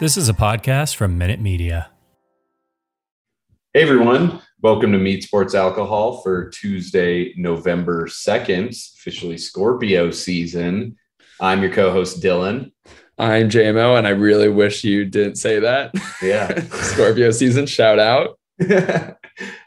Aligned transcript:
This 0.00 0.16
is 0.16 0.30
a 0.30 0.32
podcast 0.32 0.96
from 0.96 1.18
Minute 1.18 1.40
Media. 1.40 1.90
Hey 3.74 3.82
everyone, 3.82 4.40
welcome 4.62 4.92
to 4.92 4.98
Meat 4.98 5.24
Sports 5.24 5.54
Alcohol 5.54 6.22
for 6.22 6.48
Tuesday, 6.48 7.34
November 7.36 8.06
2nd, 8.06 8.70
officially 8.96 9.36
Scorpio 9.36 10.10
season. 10.10 10.96
I'm 11.38 11.60
your 11.60 11.70
co 11.70 11.92
host, 11.92 12.22
Dylan. 12.22 12.72
I'm 13.18 13.50
J-mo, 13.50 13.96
and 13.96 14.06
I 14.06 14.12
really 14.12 14.48
wish 14.48 14.84
you 14.84 15.04
didn't 15.04 15.36
say 15.36 15.60
that. 15.60 15.92
Yeah. 16.22 16.64
Scorpio 16.70 17.30
season, 17.30 17.66
shout 17.66 17.98
out. 17.98 18.38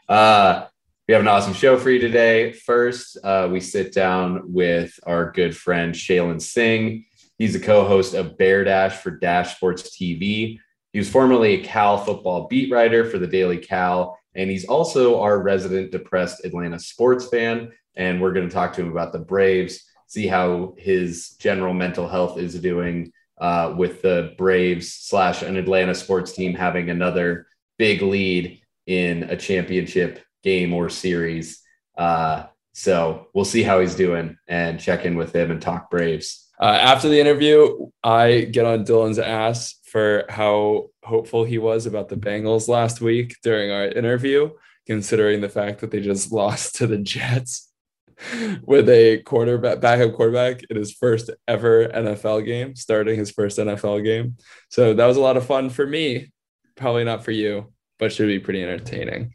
uh, 0.08 0.66
we 1.06 1.14
have 1.14 1.20
an 1.20 1.28
awesome 1.28 1.54
show 1.54 1.78
for 1.78 1.90
you 1.90 2.00
today. 2.00 2.50
First, 2.50 3.18
uh, 3.22 3.48
we 3.52 3.60
sit 3.60 3.94
down 3.94 4.52
with 4.52 4.98
our 5.04 5.30
good 5.30 5.56
friend 5.56 5.94
Shailin 5.94 6.42
Singh. 6.42 7.04
He's 7.38 7.54
a 7.54 7.60
co-host 7.60 8.14
of 8.14 8.38
Bear 8.38 8.64
Dash 8.64 8.96
for 8.96 9.10
Dash 9.10 9.56
Sports 9.56 9.96
TV. 9.96 10.58
He 10.92 10.98
was 10.98 11.10
formerly 11.10 11.54
a 11.54 11.64
Cal 11.64 11.98
football 11.98 12.46
beat 12.46 12.70
writer 12.70 13.04
for 13.04 13.18
the 13.18 13.26
Daily 13.26 13.58
Cal, 13.58 14.18
and 14.34 14.50
he's 14.50 14.64
also 14.64 15.20
our 15.20 15.40
resident 15.42 15.90
depressed 15.90 16.44
Atlanta 16.44 16.78
sports 16.78 17.28
fan. 17.28 17.72
And 17.96 18.20
we're 18.20 18.32
going 18.32 18.48
to 18.48 18.54
talk 18.54 18.72
to 18.74 18.82
him 18.82 18.90
about 18.90 19.12
the 19.12 19.18
Braves, 19.18 19.84
see 20.06 20.26
how 20.26 20.74
his 20.78 21.30
general 21.38 21.74
mental 21.74 22.08
health 22.08 22.38
is 22.38 22.58
doing 22.60 23.12
uh, 23.40 23.74
with 23.76 24.02
the 24.02 24.34
Braves 24.38 24.92
slash 24.92 25.42
an 25.42 25.56
Atlanta 25.56 25.94
sports 25.94 26.32
team 26.32 26.54
having 26.54 26.90
another 26.90 27.46
big 27.78 28.02
lead 28.02 28.60
in 28.86 29.24
a 29.24 29.36
championship 29.36 30.24
game 30.42 30.72
or 30.72 30.88
series. 30.88 31.62
Uh, 31.96 32.44
so 32.72 33.28
we'll 33.34 33.44
see 33.44 33.62
how 33.62 33.80
he's 33.80 33.94
doing 33.94 34.36
and 34.46 34.80
check 34.80 35.04
in 35.04 35.16
with 35.16 35.34
him 35.34 35.50
and 35.50 35.62
talk 35.62 35.90
Braves. 35.90 36.43
Uh, 36.60 36.66
after 36.66 37.08
the 37.08 37.20
interview, 37.20 37.88
I 38.02 38.42
get 38.42 38.64
on 38.64 38.84
Dylan's 38.84 39.18
ass 39.18 39.74
for 39.84 40.24
how 40.28 40.90
hopeful 41.02 41.44
he 41.44 41.58
was 41.58 41.86
about 41.86 42.08
the 42.08 42.16
Bengals 42.16 42.68
last 42.68 43.00
week 43.00 43.36
during 43.42 43.70
our 43.70 43.86
interview, 43.86 44.50
considering 44.86 45.40
the 45.40 45.48
fact 45.48 45.80
that 45.80 45.90
they 45.90 46.00
just 46.00 46.32
lost 46.40 46.76
to 46.76 46.86
the 46.86 46.98
Jets 46.98 47.70
with 48.62 48.88
a 48.88 49.22
quarterback 49.24 49.80
backup 49.80 50.14
quarterback 50.14 50.62
in 50.70 50.76
his 50.76 50.92
first 50.92 51.30
ever 51.48 51.88
NFL 51.88 52.44
game, 52.44 52.76
starting 52.76 53.18
his 53.18 53.30
first 53.30 53.58
NFL 53.58 54.04
game. 54.04 54.36
So 54.68 54.94
that 54.94 55.06
was 55.06 55.16
a 55.16 55.20
lot 55.20 55.36
of 55.36 55.46
fun 55.46 55.70
for 55.70 55.86
me. 55.86 56.32
Probably 56.76 57.04
not 57.04 57.24
for 57.24 57.30
you, 57.30 57.72
but 57.98 58.12
should 58.12 58.26
be 58.26 58.38
pretty 58.38 58.62
entertaining. 58.62 59.34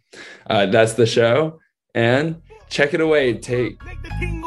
Uh, 0.50 0.66
that's 0.68 0.94
the 0.94 1.06
show. 1.06 1.60
And 1.96 2.42
check 2.70 2.94
it 2.94 3.02
away. 3.02 3.34
Take 3.34 3.80
Big 3.80 4.44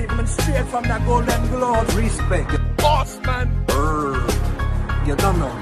island, 0.00 0.28
straight 0.28 0.66
from 0.66 0.84
the 0.84 0.98
Golden 1.04 1.46
Globe. 1.48 1.88
Respect. 1.94 2.50
Boss 2.76 3.18
man. 3.22 3.48
You 5.06 5.16
don't 5.16 5.38
know. 5.38 5.52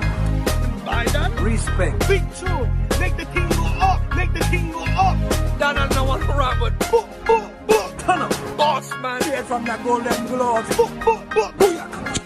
Biden. 0.84 1.40
Respect. 1.40 2.06
Big 2.08 2.22
two. 2.34 2.66
Make 3.00 3.16
the 3.16 3.24
king 3.32 3.48
go 3.50 3.64
up. 3.80 4.00
Make 4.16 4.32
the 4.32 4.40
king 4.50 4.72
go 4.72 4.84
up. 4.84 5.16
Donald 5.58 5.94
no 5.94 6.04
one 6.04 6.20
Robert. 6.26 6.78
Book, 6.90 7.08
book, 7.24 7.50
book. 7.66 7.98
Turn 7.98 8.20
up. 8.20 8.32
Boss 8.56 8.90
man. 9.00 9.20
Straight 9.22 9.44
from 9.44 9.64
the 9.64 9.76
Golden 9.84 10.26
Globes. 10.26 10.76
Book, 10.76 10.90
book, 11.04 11.30
book. 11.30 11.52
Booyaka. 11.56 12.20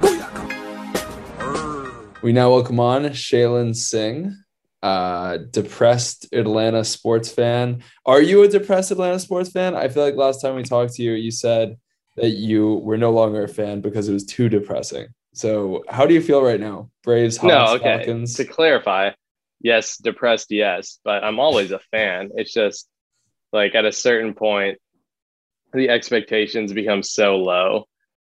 Booyaka. 0.00 2.22
We 2.22 2.32
now 2.32 2.50
welcome 2.50 2.80
on 2.80 3.04
Shailin 3.04 3.74
Singh 3.74 4.36
uh 4.82 5.38
depressed 5.50 6.26
Atlanta 6.32 6.84
sports 6.84 7.30
fan. 7.30 7.82
Are 8.06 8.22
you 8.22 8.42
a 8.42 8.48
depressed 8.48 8.90
Atlanta 8.90 9.18
sports 9.18 9.50
fan? 9.50 9.74
I 9.74 9.88
feel 9.88 10.04
like 10.04 10.16
last 10.16 10.40
time 10.40 10.56
we 10.56 10.62
talked 10.62 10.94
to 10.94 11.02
you, 11.02 11.12
you 11.12 11.30
said 11.30 11.76
that 12.16 12.30
you 12.30 12.76
were 12.76 12.96
no 12.96 13.10
longer 13.10 13.44
a 13.44 13.48
fan 13.48 13.80
because 13.80 14.08
it 14.08 14.12
was 14.12 14.24
too 14.24 14.48
depressing. 14.48 15.08
So 15.32 15.84
how 15.88 16.06
do 16.06 16.14
you 16.14 16.20
feel 16.20 16.42
right 16.42 16.60
now? 16.60 16.90
Braves, 17.02 17.36
Hawks, 17.36 17.48
no, 17.48 17.74
okay. 17.74 17.98
Falcons. 17.98 18.34
To 18.34 18.44
clarify, 18.44 19.12
yes, 19.60 19.96
depressed, 19.96 20.50
yes, 20.50 20.98
but 21.04 21.22
I'm 21.22 21.38
always 21.38 21.70
a 21.70 21.78
fan. 21.78 22.30
It's 22.34 22.52
just 22.52 22.88
like 23.52 23.74
at 23.74 23.84
a 23.84 23.92
certain 23.92 24.34
point, 24.34 24.78
the 25.72 25.88
expectations 25.88 26.72
become 26.72 27.02
so 27.02 27.36
low 27.36 27.86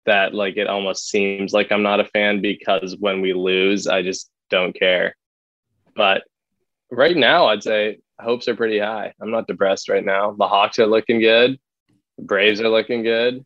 that 0.06 0.34
like 0.34 0.56
it 0.56 0.68
almost 0.68 1.08
seems 1.08 1.52
like 1.52 1.72
I'm 1.72 1.82
not 1.82 2.00
a 2.00 2.04
fan 2.04 2.40
because 2.40 2.96
when 2.98 3.20
we 3.20 3.32
lose, 3.32 3.86
I 3.86 4.02
just 4.02 4.30
don't 4.50 4.78
care. 4.78 5.16
But 5.96 6.22
right 6.96 7.16
now, 7.16 7.46
I'd 7.46 7.62
say 7.62 7.98
hopes 8.20 8.48
are 8.48 8.56
pretty 8.56 8.78
high. 8.78 9.12
I'm 9.20 9.30
not 9.30 9.46
depressed 9.46 9.88
right 9.88 10.04
now. 10.04 10.32
The 10.38 10.46
Hawks 10.48 10.78
are 10.78 10.86
looking 10.86 11.20
good. 11.20 11.58
The 12.18 12.24
Braves 12.24 12.60
are 12.60 12.68
looking 12.68 13.02
good. 13.02 13.44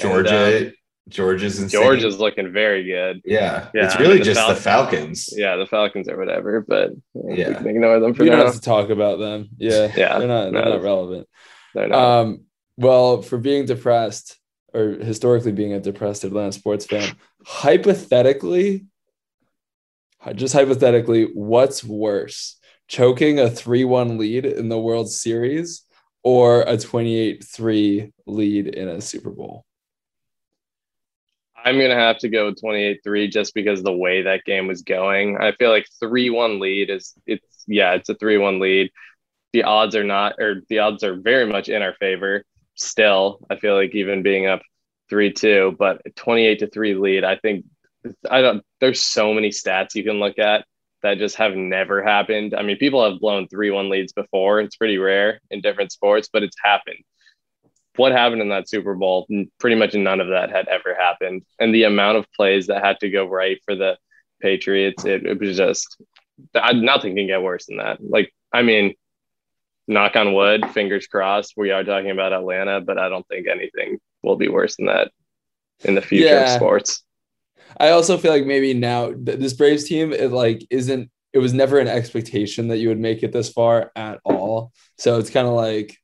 Georgia, 0.00 0.56
And, 0.56 0.66
um, 0.68 0.72
George 1.08 1.42
is 1.42 1.60
insane. 1.60 1.80
George 1.82 2.04
is 2.04 2.18
looking 2.18 2.52
very 2.52 2.84
good. 2.84 3.20
yeah, 3.24 3.68
Yeah, 3.74 3.86
It's 3.86 3.98
really 3.98 4.18
the 4.18 4.24
just 4.24 4.40
Fal- 4.40 4.48
the 4.50 4.56
Falcons. 4.60 5.28
Yeah, 5.36 5.56
the 5.56 5.66
Falcons 5.66 6.08
or 6.08 6.16
whatever, 6.16 6.60
but 6.66 6.90
yeah, 7.14 7.34
Yeah. 7.34 7.48
we 7.48 7.54
can 7.54 7.66
ignore 7.68 8.00
them 8.00 8.14
for 8.14 8.22
we 8.24 8.30
don't 8.30 8.44
have 8.44 8.54
to 8.54 8.60
talk 8.60 8.90
about 8.90 9.18
them. 9.18 9.48
Yeah. 9.58 9.92
Yeah, 9.96 10.18
They're 10.18 10.28
not 10.28 10.52
they're 10.52 10.64
no. 10.64 10.70
not 10.74 10.82
relevant. 10.82 11.28
They're 11.74 11.88
not. 11.88 11.98
Um, 12.20 12.44
well, 12.76 13.20
for 13.22 13.36
being 13.38 13.66
depressed 13.66 14.38
or 14.72 14.90
historically 14.92 15.52
being 15.52 15.74
a 15.74 15.80
depressed 15.80 16.24
Atlanta 16.24 16.52
sports 16.52 16.86
fan, 16.86 17.14
hypothetically, 17.44 18.86
just 20.34 20.54
hypothetically, 20.54 21.24
what's 21.34 21.82
worse, 21.84 22.56
choking 22.92 23.40
a 23.40 23.48
3 23.48 23.84
1 23.84 24.18
lead 24.18 24.44
in 24.44 24.68
the 24.68 24.78
World 24.78 25.10
Series 25.10 25.86
or 26.22 26.60
a 26.62 26.76
28 26.76 27.42
3 27.42 28.12
lead 28.26 28.66
in 28.68 28.88
a 28.88 29.00
Super 29.00 29.30
Bowl? 29.30 29.64
I'm 31.64 31.78
gonna 31.78 31.94
have 31.94 32.18
to 32.18 32.28
go 32.28 32.46
with 32.46 32.60
28-3 32.60 33.30
just 33.30 33.54
because 33.54 33.82
the 33.82 33.92
way 33.92 34.22
that 34.22 34.44
game 34.44 34.66
was 34.66 34.82
going. 34.82 35.38
I 35.40 35.52
feel 35.52 35.70
like 35.70 35.86
3-1 36.02 36.60
lead 36.60 36.90
is 36.90 37.14
it's 37.26 37.64
yeah, 37.66 37.92
it's 37.92 38.08
a 38.10 38.14
3-1 38.14 38.60
lead. 38.60 38.90
The 39.52 39.62
odds 39.62 39.96
are 39.96 40.04
not 40.04 40.34
or 40.38 40.62
the 40.68 40.80
odds 40.80 41.02
are 41.02 41.16
very 41.16 41.46
much 41.46 41.68
in 41.68 41.80
our 41.80 41.94
favor 41.94 42.44
still. 42.74 43.46
I 43.48 43.56
feel 43.56 43.74
like 43.74 43.94
even 43.94 44.22
being 44.22 44.46
up 44.46 44.60
3-2, 45.10 45.78
but 45.78 46.02
28 46.16 46.58
to 46.58 46.66
3 46.66 46.94
lead, 46.94 47.24
I 47.24 47.36
think 47.36 47.64
I 48.28 48.42
don't 48.42 48.62
there's 48.80 49.00
so 49.00 49.32
many 49.32 49.48
stats 49.48 49.94
you 49.94 50.04
can 50.04 50.18
look 50.18 50.38
at 50.38 50.66
that 51.02 51.18
just 51.18 51.36
have 51.36 51.54
never 51.56 52.02
happened. 52.02 52.54
I 52.54 52.62
mean, 52.62 52.76
people 52.78 53.04
have 53.04 53.20
blown 53.20 53.48
3-1 53.48 53.90
leads 53.90 54.12
before. 54.12 54.60
It's 54.60 54.76
pretty 54.76 54.98
rare 54.98 55.40
in 55.50 55.60
different 55.60 55.92
sports, 55.92 56.28
but 56.32 56.42
it's 56.42 56.56
happened 56.62 57.04
what 57.96 58.12
happened 58.12 58.40
in 58.40 58.48
that 58.48 58.68
Super 58.68 58.94
Bowl, 58.94 59.26
pretty 59.58 59.76
much 59.76 59.94
none 59.94 60.20
of 60.20 60.28
that 60.28 60.50
had 60.50 60.68
ever 60.68 60.94
happened. 60.94 61.42
And 61.58 61.74
the 61.74 61.84
amount 61.84 62.18
of 62.18 62.26
plays 62.32 62.66
that 62.68 62.84
had 62.84 62.98
to 63.00 63.10
go 63.10 63.26
right 63.26 63.60
for 63.64 63.74
the 63.74 63.98
Patriots, 64.40 65.04
it, 65.04 65.26
it 65.26 65.38
was 65.38 65.56
just 65.56 65.96
I, 66.54 66.72
nothing 66.72 67.14
can 67.14 67.26
get 67.26 67.42
worse 67.42 67.66
than 67.66 67.76
that. 67.76 67.98
Like, 68.00 68.32
I 68.52 68.62
mean, 68.62 68.94
knock 69.86 70.16
on 70.16 70.32
wood, 70.32 70.64
fingers 70.70 71.06
crossed, 71.06 71.54
we 71.56 71.70
are 71.70 71.84
talking 71.84 72.10
about 72.10 72.32
Atlanta, 72.32 72.80
but 72.80 72.98
I 72.98 73.08
don't 73.08 73.26
think 73.28 73.46
anything 73.46 73.98
will 74.22 74.36
be 74.36 74.48
worse 74.48 74.76
than 74.76 74.86
that 74.86 75.12
in 75.80 75.94
the 75.94 76.02
future 76.02 76.38
of 76.38 76.48
sports. 76.48 77.04
I 77.78 77.90
also 77.90 78.16
feel 78.18 78.32
like 78.32 78.46
maybe 78.46 78.74
now 78.74 79.12
th- 79.12 79.38
this 79.38 79.52
Braves 79.52 79.84
team, 79.84 80.12
it 80.12 80.32
like 80.32 80.66
isn't 80.70 81.10
it 81.32 81.38
was 81.38 81.54
never 81.54 81.78
an 81.78 81.88
expectation 81.88 82.68
that 82.68 82.78
you 82.78 82.88
would 82.88 82.98
make 82.98 83.22
it 83.22 83.32
this 83.32 83.48
far 83.48 83.90
at 83.96 84.20
all. 84.24 84.72
So 84.98 85.18
it's 85.18 85.30
kind 85.30 85.46
of 85.46 85.54
like 85.54 85.96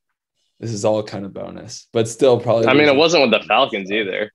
this 0.60 0.72
is 0.72 0.84
all 0.84 1.02
kind 1.02 1.24
of 1.24 1.32
bonus, 1.32 1.86
but 1.92 2.08
still 2.08 2.40
probably. 2.40 2.66
I 2.66 2.74
mean, 2.74 2.88
it 2.88 2.96
wasn't 2.96 3.30
with 3.30 3.40
the 3.40 3.46
Falcons 3.46 3.90
either. 3.90 4.32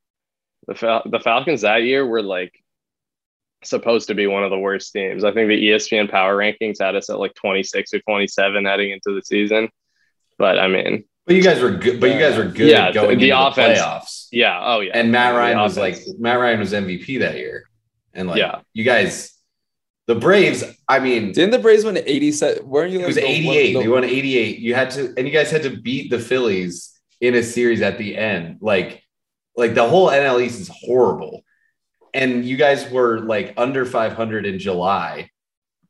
The 0.67 0.75
Fal- 0.75 1.03
the 1.05 1.19
Falcons 1.19 1.61
that 1.61 1.83
year 1.83 2.05
were 2.05 2.21
like 2.21 2.53
supposed 3.63 4.07
to 4.07 4.15
be 4.15 4.27
one 4.27 4.43
of 4.43 4.49
the 4.49 4.59
worst 4.59 4.93
teams. 4.93 5.23
I 5.23 5.33
think 5.33 5.49
the 5.49 5.69
ESPN 5.69 6.09
power 6.09 6.37
rankings 6.37 6.77
had 6.79 6.95
us 6.95 7.09
at 7.09 7.19
like 7.19 7.33
26 7.35 7.93
or 7.93 7.99
27 7.99 8.65
heading 8.65 8.91
into 8.91 9.15
the 9.15 9.21
season. 9.21 9.69
But 10.37 10.59
I 10.59 10.67
mean, 10.67 11.05
But 11.25 11.35
you 11.35 11.41
guys 11.43 11.61
were 11.61 11.71
good. 11.71 11.99
But 12.01 12.11
you 12.11 12.19
guys 12.19 12.37
were 12.37 12.45
good 12.45 12.69
Yeah, 12.69 12.87
at 12.87 12.93
going 12.93 13.17
the 13.17 13.29
into 13.31 13.47
offense- 13.47 13.79
the 13.79 13.85
playoffs. 13.85 14.27
yeah, 14.31 14.59
oh 14.61 14.79
yeah. 14.81 14.91
And 14.93 15.11
Matt 15.11 15.33
The 15.33 15.39
Ryan 15.39 15.59
was 15.59 15.77
like. 15.77 15.97
Matt 16.19 16.39
Ryan 16.39 16.59
was 16.59 16.73
MVP 16.73 17.19
that 17.19 17.37
year, 17.37 17.63
and 18.13 18.27
like 18.27 18.39
Yeah. 18.39 18.59
you 18.73 18.83
guys, 18.83 19.31
the 20.07 20.15
Braves. 20.15 20.63
I 20.89 20.99
mean, 20.99 21.31
Didn't 21.31 21.51
the 21.51 21.59
Braves 21.59 21.85
win 21.85 21.97
87? 21.97 22.67
Weren't 22.67 22.91
you? 22.91 22.99
it 22.99 23.07
was 23.07 23.17
eighty-eight. 23.17 23.73
the- 23.73 23.79
They 23.83 23.87
won 23.87 24.03
eighty-eight. 24.03 24.59
You 24.59 24.75
had 24.75 24.91
to, 24.91 25.13
and 25.15 25.25
you 25.25 25.31
guys 25.33 25.49
had 25.49 25.63
to 25.63 25.69
beat 25.69 26.09
the 26.11 26.19
Phillies 26.19 26.91
in 27.21 27.35
a 27.35 27.43
series 27.43 27.81
at 27.81 27.97
the 27.97 28.17
end. 28.17 28.57
Like, 28.59 29.01
like 29.55 29.75
the 29.75 29.87
whole 29.87 30.09
NL 30.09 30.41
East 30.41 30.59
is 30.59 30.67
horrible, 30.73 31.43
and 32.13 32.43
you 32.43 32.57
guys 32.57 32.89
were 32.91 33.19
like 33.19 33.53
under 33.55 33.85
five 33.85 34.11
hundred 34.11 34.45
in 34.45 34.59
July, 34.59 35.29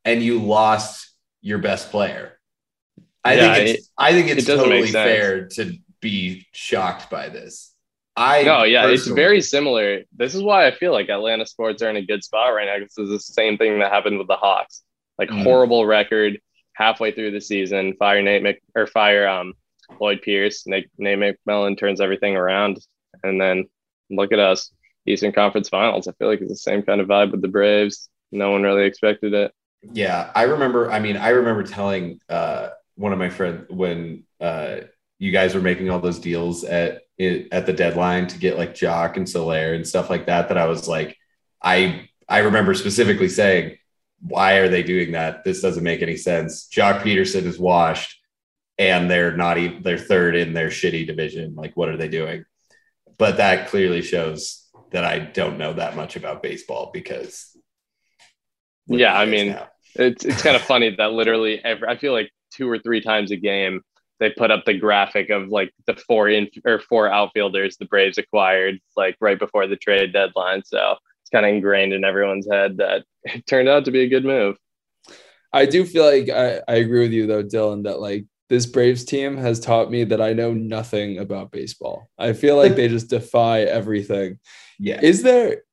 and 0.06 0.22
you 0.22 0.40
lost 0.44 1.10
your 1.42 1.58
best 1.58 1.90
player. 1.90 2.33
I 3.24 3.36
Yeah, 3.36 3.54
think 3.56 3.68
it's. 3.70 3.90
I 3.98 4.12
think 4.14 4.28
it's 4.30 4.44
it 4.44 4.56
totally 4.56 4.88
fair 4.92 5.48
to 5.50 5.78
be 6.02 6.46
shocked 6.52 7.10
by 7.10 7.30
this. 7.30 7.74
I 8.16 8.44
No, 8.44 8.64
yeah, 8.64 8.88
it's 8.88 9.08
very 9.08 9.42
similar. 9.42 10.02
This 10.16 10.36
is 10.36 10.44
why 10.44 10.68
I 10.68 10.72
feel 10.72 10.92
like 10.92 11.10
Atlanta 11.10 11.46
sports 11.46 11.82
are 11.82 11.90
in 11.90 11.96
a 11.98 12.06
good 12.06 12.24
spot 12.24 12.54
right 12.54 12.66
now 12.66 12.78
because 12.78 13.12
it's 13.12 13.28
the 13.28 13.34
same 13.34 13.58
thing 13.58 13.80
that 13.80 13.92
happened 13.92 14.18
with 14.20 14.28
the 14.28 14.36
Hawks. 14.36 14.84
Like 15.18 15.30
Mhm. 15.30 15.44
horrible 15.44 15.86
record 15.86 16.40
halfway 16.74 17.12
through 17.12 17.32
the 17.32 17.42
season. 17.42 17.96
Fire 17.98 18.22
Nate 18.22 18.44
Mc 18.44 18.62
or 18.76 18.88
fire 18.88 19.28
um 19.28 19.54
Lloyd 20.00 20.22
Pierce. 20.22 20.68
Nate, 20.68 20.90
Nate 20.98 21.38
McMillan 21.48 21.78
turns 21.78 22.02
everything 22.02 22.36
around, 22.36 22.78
and 23.24 23.40
then 23.40 23.66
look 24.10 24.32
at 24.32 24.40
us, 24.40 24.72
Eastern 25.06 25.32
Conference 25.32 25.70
Finals. 25.70 26.08
I 26.08 26.12
feel 26.14 26.28
like 26.28 26.42
it's 26.42 26.50
the 26.52 26.56
same 26.56 26.84
kind 26.84 27.02
of 27.02 27.08
vibe 27.08 27.32
with 27.32 27.42
the 27.42 27.48
Braves. 27.48 28.10
No 28.32 28.52
one 28.52 28.64
really 28.64 28.86
expected 28.86 29.34
it. 29.34 29.52
Yeah, 29.82 30.32
I 30.34 30.44
remember. 30.44 30.90
I 30.92 31.00
mean, 31.00 31.18
I 31.18 31.30
remember 31.30 31.64
telling 31.64 32.20
uh, 32.30 32.70
one 32.96 33.14
of 33.14 33.20
my 33.20 33.30
friends 33.30 33.66
when 33.70 34.24
uh, 34.40 34.82
you 35.20 35.32
guys 35.32 35.56
were 35.56 35.62
making 35.62 35.90
all 35.90 36.00
those 36.00 36.20
deals 36.20 36.64
at 36.64 37.02
at 37.20 37.66
the 37.66 37.74
deadline 37.74 38.28
to 38.28 38.40
get 38.40 38.58
like 38.58 38.74
Joc 38.74 39.18
and 39.18 39.30
Soler 39.30 39.74
and 39.74 39.88
stuff 39.88 40.10
like 40.10 40.26
that. 40.26 40.48
That 40.50 40.58
I 40.58 40.66
was 40.66 40.88
like, 40.88 41.18
I 41.62 42.10
I 42.28 42.40
remember 42.40 42.74
specifically 42.74 43.30
saying, 43.30 43.78
why 44.20 44.56
are 44.56 44.70
they 44.70 44.84
doing 44.84 45.12
that? 45.12 45.44
This 45.44 45.62
doesn't 45.62 45.84
make 45.84 46.02
any 46.02 46.18
sense. 46.18 46.68
Joc 46.70 47.02
Pederson 47.02 47.46
is 47.46 47.60
washed, 47.60 48.20
and 48.78 49.10
they're 49.10 49.36
not 49.36 49.58
even 49.58 49.84
they're 49.84 49.98
third 49.98 50.36
in 50.36 50.54
their 50.54 50.70
shitty 50.70 51.06
division. 51.06 51.56
Like, 51.56 51.76
what 51.76 51.90
are 51.90 51.98
they 51.98 52.08
doing? 52.08 52.46
But 53.18 53.38
that 53.38 53.68
clearly 53.70 54.02
shows 54.02 54.68
that 54.92 55.04
I 55.04 55.20
don't 55.20 55.58
know 55.58 55.74
that 55.74 55.96
much 55.96 56.16
about 56.16 56.44
baseball 56.44 56.92
because. 56.94 57.50
Yeah, 58.88 59.18
I 59.18 59.26
mean, 59.26 59.50
now? 59.50 59.68
it's 59.96 60.26
it's 60.26 60.42
kind 60.42 60.56
of 60.56 60.62
funny 60.62 60.96
that 60.96 61.12
literally 61.14 61.64
every 61.64 61.88
I 61.88 61.98
feel 61.98 62.12
like 62.12 62.32
two 62.56 62.70
or 62.70 62.80
three 62.80 63.02
times 63.02 63.32
a 63.32 63.36
game 63.36 63.82
they 64.20 64.30
put 64.30 64.52
up 64.52 64.64
the 64.66 64.78
graphic 64.78 65.30
of 65.30 65.50
like 65.50 65.74
the 65.86 65.96
four 65.96 66.30
in 66.30 66.48
or 66.66 66.80
four 66.80 67.12
outfielders 67.12 67.78
the 67.78 67.86
Braves 67.86 68.18
acquired 68.18 68.80
like 68.96 69.18
right 69.20 69.38
before 69.38 69.68
the 69.68 69.76
trade 69.76 70.14
deadline. 70.14 70.64
So 70.64 70.96
it's 71.22 71.30
kind 71.30 71.46
of 71.46 71.54
ingrained 71.54 71.94
in 71.94 72.06
everyone's 72.06 72.48
head 72.50 72.78
that 72.78 73.04
it 73.24 73.46
turned 73.48 73.68
out 73.68 73.86
to 73.86 73.92
be 73.92 74.02
a 74.02 74.08
good 74.08 74.24
move. 74.24 74.58
I 75.52 75.66
do 75.66 75.86
feel 75.86 76.06
like 76.06 76.30
I, 76.30 76.62
I 76.68 76.76
agree 76.78 77.02
with 77.02 77.12
you 77.12 77.28
though, 77.28 77.44
Dylan, 77.44 77.84
that 77.84 78.00
like 78.00 78.26
this 78.50 78.66
Braves 78.66 79.04
team 79.04 79.36
has 79.38 79.60
taught 79.60 79.92
me 79.92 80.04
that 80.06 80.22
I 80.22 80.34
know 80.34 80.54
nothing 80.54 81.18
about 81.18 81.52
baseball. 81.52 82.10
I 82.18 82.34
feel 82.34 82.56
like 82.56 82.76
they 82.76 82.88
just 82.88 83.10
defy 83.10 83.62
everything. 83.62 84.40
Yeah. 84.80 85.00
Is 85.02 85.24
there 85.24 85.64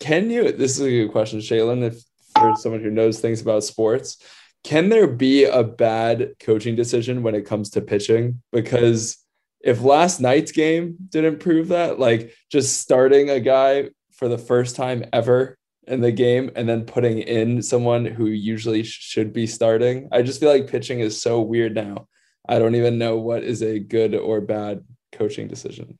can 0.00 0.28
you 0.30 0.50
this 0.50 0.78
is 0.78 0.80
a 0.80 0.90
good 0.90 1.12
question, 1.12 1.38
Shailin, 1.38 1.84
if 1.84 2.02
for 2.36 2.56
someone 2.56 2.82
who 2.82 2.90
knows 2.90 3.20
things 3.20 3.40
about 3.40 3.62
sports, 3.64 4.18
can 4.64 4.88
there 4.88 5.08
be 5.08 5.44
a 5.44 5.64
bad 5.64 6.34
coaching 6.38 6.76
decision 6.76 7.22
when 7.22 7.34
it 7.34 7.46
comes 7.46 7.70
to 7.70 7.80
pitching? 7.80 8.42
Because 8.52 9.18
if 9.60 9.82
last 9.82 10.20
night's 10.20 10.52
game 10.52 10.96
didn't 11.08 11.40
prove 11.40 11.68
that, 11.68 11.98
like 11.98 12.34
just 12.50 12.80
starting 12.80 13.30
a 13.30 13.40
guy 13.40 13.90
for 14.12 14.28
the 14.28 14.38
first 14.38 14.76
time 14.76 15.04
ever 15.12 15.56
in 15.88 16.00
the 16.00 16.12
game 16.12 16.50
and 16.54 16.68
then 16.68 16.84
putting 16.84 17.18
in 17.18 17.60
someone 17.60 18.04
who 18.04 18.26
usually 18.26 18.84
should 18.84 19.32
be 19.32 19.46
starting, 19.46 20.08
I 20.12 20.22
just 20.22 20.38
feel 20.38 20.50
like 20.50 20.70
pitching 20.70 21.00
is 21.00 21.20
so 21.20 21.40
weird 21.40 21.74
now. 21.74 22.06
I 22.48 22.58
don't 22.58 22.76
even 22.76 22.98
know 22.98 23.16
what 23.16 23.42
is 23.42 23.62
a 23.62 23.78
good 23.78 24.14
or 24.14 24.40
bad 24.40 24.84
coaching 25.12 25.48
decision. 25.48 25.98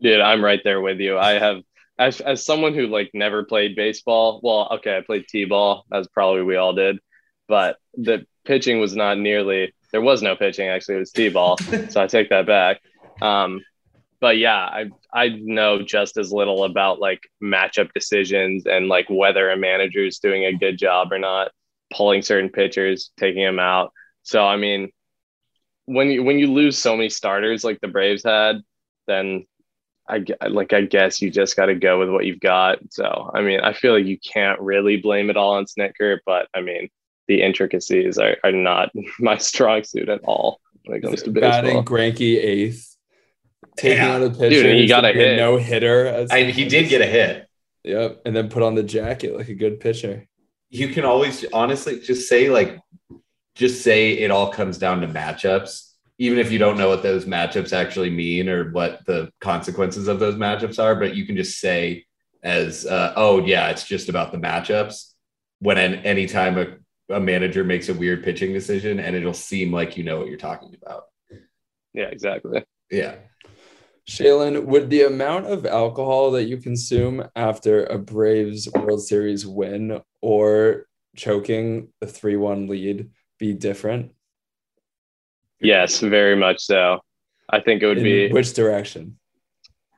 Dude, 0.00 0.20
I'm 0.20 0.44
right 0.44 0.60
there 0.64 0.80
with 0.80 0.98
you. 0.98 1.18
I 1.18 1.32
have 1.32 1.62
as 1.98 2.20
as 2.20 2.44
someone 2.44 2.74
who 2.74 2.86
like 2.86 3.10
never 3.12 3.42
played 3.44 3.74
baseball. 3.74 4.40
Well, 4.42 4.68
okay, 4.76 4.96
I 4.96 5.00
played 5.00 5.26
t-ball, 5.28 5.86
as 5.92 6.06
probably 6.08 6.42
we 6.42 6.56
all 6.56 6.72
did 6.72 6.98
but 7.48 7.78
the 7.94 8.24
pitching 8.44 8.78
was 8.78 8.94
not 8.94 9.18
nearly 9.18 9.74
there 9.90 10.00
was 10.00 10.22
no 10.22 10.36
pitching 10.36 10.68
actually 10.68 10.96
it 10.96 11.00
was 11.00 11.10
t-ball 11.10 11.56
so 11.88 12.02
i 12.02 12.06
take 12.06 12.28
that 12.30 12.46
back 12.46 12.80
um, 13.20 13.60
but 14.20 14.38
yeah 14.38 14.56
i 14.56 14.90
i 15.12 15.28
know 15.28 15.82
just 15.82 16.16
as 16.16 16.32
little 16.32 16.64
about 16.64 17.00
like 17.00 17.20
matchup 17.42 17.92
decisions 17.92 18.66
and 18.66 18.88
like 18.88 19.06
whether 19.08 19.50
a 19.50 19.56
manager 19.56 20.04
is 20.04 20.18
doing 20.18 20.44
a 20.44 20.56
good 20.56 20.78
job 20.78 21.12
or 21.12 21.18
not 21.18 21.50
pulling 21.92 22.22
certain 22.22 22.50
pitchers 22.50 23.10
taking 23.18 23.42
them 23.42 23.58
out 23.58 23.92
so 24.22 24.46
i 24.46 24.56
mean 24.56 24.90
when 25.86 26.10
you 26.10 26.22
when 26.22 26.38
you 26.38 26.52
lose 26.52 26.76
so 26.76 26.96
many 26.96 27.08
starters 27.08 27.64
like 27.64 27.80
the 27.80 27.88
braves 27.88 28.22
had 28.24 28.56
then 29.06 29.44
I 30.08 30.24
like 30.48 30.72
I 30.72 30.82
guess 30.82 31.20
you 31.20 31.30
just 31.30 31.56
got 31.56 31.66
to 31.66 31.74
go 31.74 31.98
with 31.98 32.08
what 32.08 32.24
you've 32.24 32.40
got. 32.40 32.78
So 32.90 33.30
I 33.34 33.42
mean, 33.42 33.60
I 33.60 33.74
feel 33.74 33.92
like 33.92 34.06
you 34.06 34.18
can't 34.18 34.58
really 34.60 34.96
blame 34.96 35.28
it 35.28 35.36
all 35.36 35.54
on 35.54 35.66
Snitker, 35.66 36.18
but 36.24 36.48
I 36.54 36.62
mean, 36.62 36.88
the 37.28 37.42
intricacies 37.42 38.18
are, 38.18 38.36
are 38.42 38.52
not 38.52 38.90
my 39.20 39.38
strong 39.38 39.84
suit 39.84 40.08
at 40.08 40.20
all 40.24 40.60
when 40.84 40.98
it 40.98 41.02
comes 41.02 41.22
to 41.22 41.30
baseball. 41.30 41.50
Batting 41.62 41.84
Greinke 41.84 42.20
eighth, 42.42 42.96
taking 43.76 43.98
Yeah. 43.98 44.14
out 44.16 44.22
a 44.22 44.30
pitcher, 44.30 44.48
Dude, 44.50 44.66
and 44.66 44.78
he 44.78 44.86
got 44.86 45.04
a 45.04 45.12
hit. 45.12 45.36
no 45.36 45.56
hitter. 45.56 46.26
I, 46.30 46.44
he 46.44 46.64
did 46.66 46.88
get 46.88 47.00
a 47.02 47.06
hit. 47.06 47.46
Yep, 47.84 48.22
and 48.26 48.34
then 48.34 48.48
put 48.48 48.62
on 48.62 48.74
the 48.74 48.82
jacket 48.82 49.36
like 49.36 49.48
a 49.48 49.54
good 49.54 49.78
pitcher. 49.80 50.26
You 50.70 50.88
can 50.88 51.04
always 51.04 51.44
honestly 51.52 52.00
just 52.00 52.28
say 52.28 52.50
like, 52.50 52.78
just 53.54 53.82
say 53.82 54.12
it 54.12 54.30
all 54.30 54.52
comes 54.52 54.78
down 54.78 55.00
to 55.00 55.06
matchups, 55.08 55.92
even 56.18 56.38
if 56.38 56.50
you 56.52 56.58
don't 56.58 56.76
know 56.76 56.88
what 56.88 57.02
those 57.02 57.24
matchups 57.24 57.72
actually 57.72 58.10
mean 58.10 58.48
or 58.48 58.70
what 58.72 59.04
the 59.06 59.30
consequences 59.40 60.08
of 60.08 60.18
those 60.18 60.34
matchups 60.34 60.78
are. 60.82 60.94
But 60.96 61.14
you 61.16 61.24
can 61.26 61.36
just 61.36 61.58
say 61.60 62.04
as, 62.42 62.84
uh, 62.86 63.12
oh 63.16 63.44
yeah, 63.44 63.68
it's 63.70 63.84
just 63.84 64.08
about 64.08 64.32
the 64.32 64.38
matchups. 64.38 65.12
When 65.60 65.78
an, 65.78 65.94
anytime 66.04 66.58
a, 66.58 66.66
a 67.10 67.20
manager 67.20 67.64
makes 67.64 67.88
a 67.88 67.94
weird 67.94 68.22
pitching 68.22 68.52
decision, 68.52 69.00
and 69.00 69.16
it'll 69.16 69.34
seem 69.34 69.72
like 69.72 69.96
you 69.96 70.04
know 70.04 70.18
what 70.18 70.28
you're 70.28 70.36
talking 70.36 70.74
about. 70.80 71.04
Yeah, 71.94 72.06
exactly. 72.06 72.64
Yeah. 72.90 73.16
Shailin, 74.08 74.64
would 74.64 74.88
the 74.88 75.02
amount 75.02 75.46
of 75.46 75.66
alcohol 75.66 76.30
that 76.32 76.44
you 76.44 76.56
consume 76.58 77.24
after 77.36 77.84
a 77.84 77.98
Braves 77.98 78.68
World 78.72 79.02
Series 79.02 79.46
win 79.46 80.00
or 80.22 80.86
choking 81.16 81.88
the 82.00 82.06
3 82.06 82.36
1 82.36 82.68
lead 82.68 83.10
be 83.38 83.52
different? 83.52 84.12
Yes, 85.60 86.00
very 86.00 86.36
much 86.36 86.60
so. 86.60 87.00
I 87.50 87.60
think 87.60 87.82
it 87.82 87.86
would 87.86 87.98
In 87.98 88.04
be 88.04 88.32
which 88.32 88.52
direction? 88.54 89.18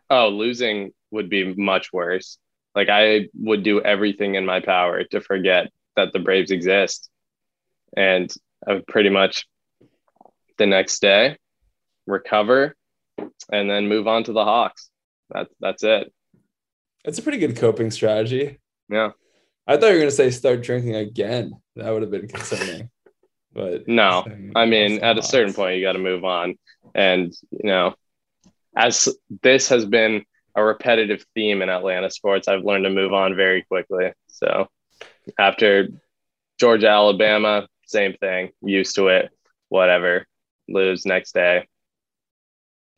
oh, 0.08 0.28
losing 0.28 0.92
would 1.12 1.28
be 1.28 1.54
much 1.54 1.92
worse. 1.92 2.38
Like 2.74 2.88
I 2.88 3.28
would 3.34 3.62
do 3.62 3.80
everything 3.80 4.34
in 4.34 4.44
my 4.44 4.60
power 4.60 5.04
to 5.04 5.20
forget 5.20 5.70
that 5.96 6.12
the 6.12 6.18
Braves 6.18 6.50
exist. 6.50 7.08
And 7.96 8.32
I 8.66 8.82
pretty 8.86 9.10
much 9.10 9.46
the 10.58 10.66
next 10.66 11.00
day 11.00 11.36
recover 12.06 12.76
and 13.50 13.70
then 13.70 13.88
move 13.88 14.06
on 14.06 14.24
to 14.24 14.32
the 14.32 14.44
Hawks. 14.44 14.90
That's 15.30 15.52
that's 15.60 15.82
it. 15.82 16.12
It's 17.04 17.18
a 17.18 17.22
pretty 17.22 17.38
good 17.38 17.56
coping 17.56 17.90
strategy. 17.90 18.58
Yeah. 18.88 19.10
I 19.66 19.76
thought 19.76 19.86
you 19.86 19.92
were 19.92 19.98
going 19.98 20.08
to 20.08 20.16
say 20.16 20.30
start 20.30 20.62
drinking 20.62 20.96
again. 20.96 21.52
That 21.76 21.90
would 21.90 22.02
have 22.02 22.10
been 22.10 22.28
concerning. 22.28 22.90
But 23.52 23.88
No, 23.88 24.24
I 24.54 24.66
mean, 24.66 25.00
at 25.00 25.18
a 25.18 25.24
certain 25.24 25.52
point, 25.52 25.76
you 25.76 25.82
got 25.82 25.94
to 25.94 25.98
move 25.98 26.24
on. 26.24 26.56
And, 26.94 27.32
you 27.50 27.68
know, 27.68 27.96
as 28.76 29.08
this 29.42 29.70
has 29.70 29.84
been 29.84 30.24
a 30.54 30.62
repetitive 30.62 31.24
theme 31.34 31.60
in 31.60 31.68
Atlanta 31.68 32.10
sports, 32.10 32.46
I've 32.46 32.62
learned 32.62 32.84
to 32.84 32.90
move 32.90 33.12
on 33.12 33.34
very 33.34 33.62
quickly. 33.62 34.12
So 34.28 34.68
after 35.38 35.88
Georgia, 36.58 36.88
Alabama, 36.88 37.68
same 37.86 38.14
thing, 38.14 38.50
used 38.62 38.94
to 38.96 39.08
it, 39.08 39.30
whatever, 39.68 40.26
lose 40.68 41.06
next 41.06 41.32
day. 41.32 41.66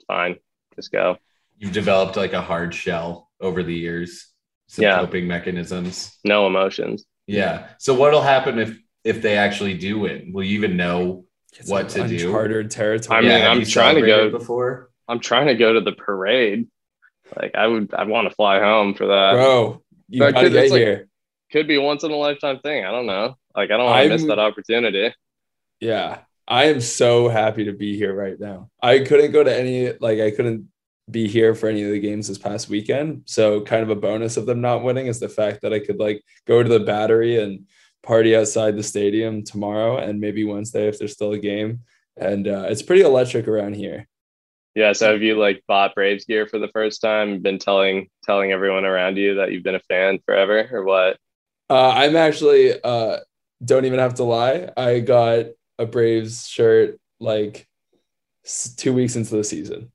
Fine, 0.07 0.37
just 0.77 0.93
go. 0.93 1.17
You've 1.59 1.73
developed 1.73 2.17
like 2.17 2.33
a 2.33 2.41
hard 2.41 2.75
shell 2.75 3.31
over 3.41 3.63
the 3.63 3.75
years, 3.75 4.29
some 4.67 4.83
Yeah. 4.85 4.99
coping 4.99 5.27
mechanisms. 5.29 6.19
No 6.25 6.47
emotions. 6.47 7.05
Yeah. 7.27 7.69
So 7.79 7.95
what'll 7.95 8.23
happen 8.23 8.59
if 8.59 8.77
if 9.05 9.21
they 9.23 9.37
actually 9.37 9.75
do 9.75 10.01
win? 10.01 10.33
Will 10.33 10.45
you 10.45 10.57
even 10.59 10.77
know? 10.77 11.25
It's 11.59 11.69
what 11.69 11.85
like 11.97 12.09
to 12.09 12.17
do. 12.17 12.27
Uncharted 12.29 12.71
territory. 12.71 13.19
I 13.19 13.21
mean, 13.21 13.31
have 13.31 13.59
I'm 13.59 13.65
trying 13.65 13.97
to 13.97 14.07
go- 14.07 14.31
before. 14.31 14.91
I'm 15.09 15.21
trying 15.21 15.49
to 15.49 15.55
go 15.55 15.73
to 15.75 15.81
the 15.81 15.93
parade. 15.93 16.69
Like 17.37 17.55
I 17.55 17.67
would, 17.67 17.93
I'd 17.95 18.09
want 18.09 18.29
to 18.29 18.35
fly 18.35 18.59
home 18.61 18.95
for 18.95 19.07
that. 19.09 19.33
bro, 19.35 19.83
you 20.09 20.21
That 20.21 20.35
got 20.35 20.41
to 20.43 20.51
get 20.51 20.71
like- 20.71 20.81
here. 20.81 21.09
Could 21.53 21.69
be 21.69 21.79
once 21.79 22.03
in 22.03 22.11
a 22.11 22.17
lifetime 22.17 22.61
thing. 22.61 22.85
I 22.85 22.91
don't 22.91 23.07
know. 23.07 23.37
Like 23.55 23.71
I 23.71 23.77
don't 23.77 23.87
want 23.87 24.03
to 24.05 24.09
miss 24.09 24.27
that 24.27 24.39
opportunity. 24.39 25.15
Yeah, 25.81 26.21
I 26.47 26.65
am 26.65 26.81
so 26.81 27.29
happy 27.29 27.65
to 27.65 27.73
be 27.73 27.97
here 27.97 28.15
right 28.15 28.39
now. 28.39 28.71
I 28.83 29.01
couldn't 29.01 29.33
go 29.33 29.45
to 29.45 29.55
any, 29.55 29.93
like, 30.01 30.21
I 30.21 30.31
couldn't 30.31 30.69
be 31.11 31.29
here 31.29 31.55
for 31.55 31.69
any 31.69 31.83
of 31.83 31.91
the 31.91 32.01
games 32.01 32.29
this 32.29 32.39
past 32.39 32.69
weekend. 32.69 33.23
So, 33.27 33.61
kind 33.61 33.83
of 33.83 33.91
a 33.91 33.97
bonus 33.97 34.37
of 34.37 34.47
them 34.47 34.61
not 34.61 34.83
winning 34.83 35.07
is 35.07 35.21
the 35.21 35.29
fact 35.29 35.63
that 35.63 35.73
I 35.73 35.79
could, 35.79 35.99
like, 35.99 36.23
go 36.47 36.63
to 36.63 36.69
the 36.69 36.81
battery 36.81 37.43
and 37.43 37.67
party 38.03 38.37
outside 38.37 38.77
the 38.77 38.83
stadium 38.83 39.45
tomorrow 39.45 39.99
and 39.99 40.21
maybe 40.21 40.45
Wednesday 40.45 40.89
if 40.89 40.99
there's 40.99 41.13
still 41.13 41.33
a 41.33 41.39
game. 41.39 41.81
And 42.17 42.47
uh, 42.49 42.67
it's 42.69 42.83
pretty 42.83 43.03
electric 43.03 43.49
around 43.49 43.75
here. 43.75 44.09
Yeah. 44.75 44.93
So 44.93 45.13
have 45.13 45.23
you 45.23 45.39
like 45.39 45.63
bought 45.69 45.95
Braves 45.95 46.25
gear 46.25 46.47
for 46.47 46.59
the 46.59 46.69
first 46.69 47.01
time? 47.01 47.41
Been 47.41 47.59
telling 47.59 48.09
telling 48.25 48.53
everyone 48.53 48.85
around 48.85 49.19
you 49.19 49.35
that 49.37 49.53
you've 49.53 49.63
been 49.63 49.75
a 49.75 49.81
fan 49.81 50.19
forever, 50.25 50.69
or 50.73 50.85
what? 50.85 51.19
Uh, 51.73 51.93
I'm 51.95 52.17
actually, 52.17 52.75
uh, 52.83 53.19
don't 53.65 53.87
even 53.87 53.99
have 53.99 54.13
to 54.15 54.25
lie. 54.25 54.69
I 54.77 55.01
got 55.01 55.47
a 55.79 55.87
Braves 55.87 56.47
shirt 56.47 57.01
like 57.19 57.67
two 58.77 58.93
weeks 58.93 59.17
into 59.17 59.37
the 59.37 59.45
season 59.45 59.91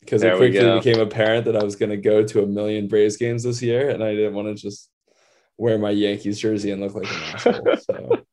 because 0.00 0.24
it 0.24 0.36
quickly 0.36 0.58
became 0.78 0.98
apparent 0.98 1.44
that 1.44 1.56
I 1.56 1.62
was 1.62 1.76
going 1.76 1.90
to 1.90 1.96
go 1.96 2.24
to 2.24 2.42
a 2.42 2.46
million 2.48 2.88
Braves 2.88 3.16
games 3.16 3.44
this 3.44 3.62
year, 3.62 3.90
and 3.90 4.02
I 4.02 4.16
didn't 4.16 4.34
want 4.34 4.48
to 4.48 4.54
just 4.60 4.90
wear 5.56 5.78
my 5.78 5.90
Yankees 5.90 6.40
jersey 6.40 6.72
and 6.72 6.82
look 6.82 6.94
like 6.94 7.04
an 7.04 7.22
asshole. 7.34 7.76
So 7.78 8.24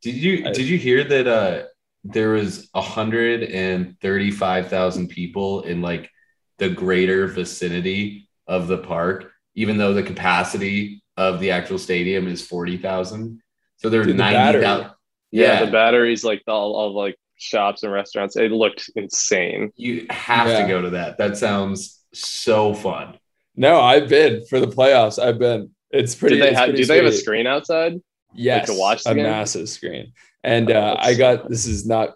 Did 0.00 0.14
you 0.14 0.46
I- 0.46 0.52
did 0.52 0.66
you 0.66 0.78
hear 0.78 1.04
that 1.04 1.26
uh 1.26 1.64
there 2.04 2.30
was 2.30 2.70
135,000 2.72 5.08
people 5.08 5.60
in 5.62 5.82
like 5.82 6.08
the 6.56 6.70
greater 6.70 7.26
vicinity 7.26 8.30
of 8.46 8.66
the 8.66 8.78
park, 8.78 9.30
even 9.58 9.76
though 9.76 9.92
the 9.92 10.02
capacity 10.02 11.02
of 11.16 11.40
the 11.40 11.50
actual 11.50 11.78
stadium 11.78 12.28
is 12.28 12.46
40,000. 12.46 13.40
So 13.78 13.88
there's 13.88 14.06
Dude, 14.06 14.14
the 14.16 14.18
90,000. 14.18 14.60
battery. 14.60 14.90
Yeah, 15.32 15.46
Yeah, 15.60 15.64
the 15.66 15.72
batteries, 15.72 16.24
like 16.24 16.42
the, 16.46 16.52
all, 16.52 16.74
all 16.76 16.94
like 16.94 17.16
shops 17.36 17.82
and 17.82 17.92
restaurants, 17.92 18.36
it 18.36 18.50
looked 18.52 18.88
insane. 18.96 19.72
you 19.76 20.06
have 20.10 20.48
Yeah. 20.48 20.62
to 20.62 20.68
go 20.68 20.82
to 20.82 20.90
that. 20.90 21.18
That 21.18 21.36
sounds 21.36 22.02
so 22.14 22.72
fun. 22.72 23.18
No, 23.56 23.80
I've 23.80 24.08
been 24.08 24.44
for 24.48 24.60
the 24.60 24.68
playoffs. 24.68 25.20
I've 25.22 25.38
been. 25.38 25.70
It's 25.90 26.14
pretty. 26.14 26.36
Did 26.36 26.44
they 26.44 26.48
it's 26.50 26.58
have? 26.58 26.66
pretty 26.68 26.82
Do 26.82 26.86
they 26.86 26.96
have 26.98 27.06
a 27.06 27.12
screen 27.12 27.46
outside? 27.48 27.94
Yes, 28.34 28.68
to 28.68 28.74
watch 28.78 29.02
the 29.04 29.10
a 29.10 29.14
game? 29.14 29.24
massive 29.24 29.68
screen. 29.68 30.12
And 30.44 30.70
Oh, 30.70 30.74
uh, 30.80 30.96
I 31.00 31.14
got 31.14 31.48
this 31.48 31.66
is 31.66 31.84
not 31.86 32.14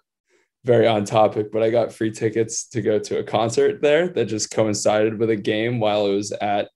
very 0.63 0.87
on 0.87 1.03
topic, 1.03 1.51
but 1.51 1.61
I 1.61 1.69
got 1.69 1.91
free 1.91 2.11
tickets 2.11 2.67
to 2.69 2.81
go 2.81 2.97
to 2.99 3.19
a 3.19 3.23
concert 3.23 3.81
there 3.81 4.07
that 4.09 4.25
just 4.25 4.51
coincided 4.51 5.19
with 5.19 5.29
a 5.29 5.35
game 5.35 5.79
while 5.81 6.05
it 6.07 6.15
was 6.15 6.31
at 6.31 6.69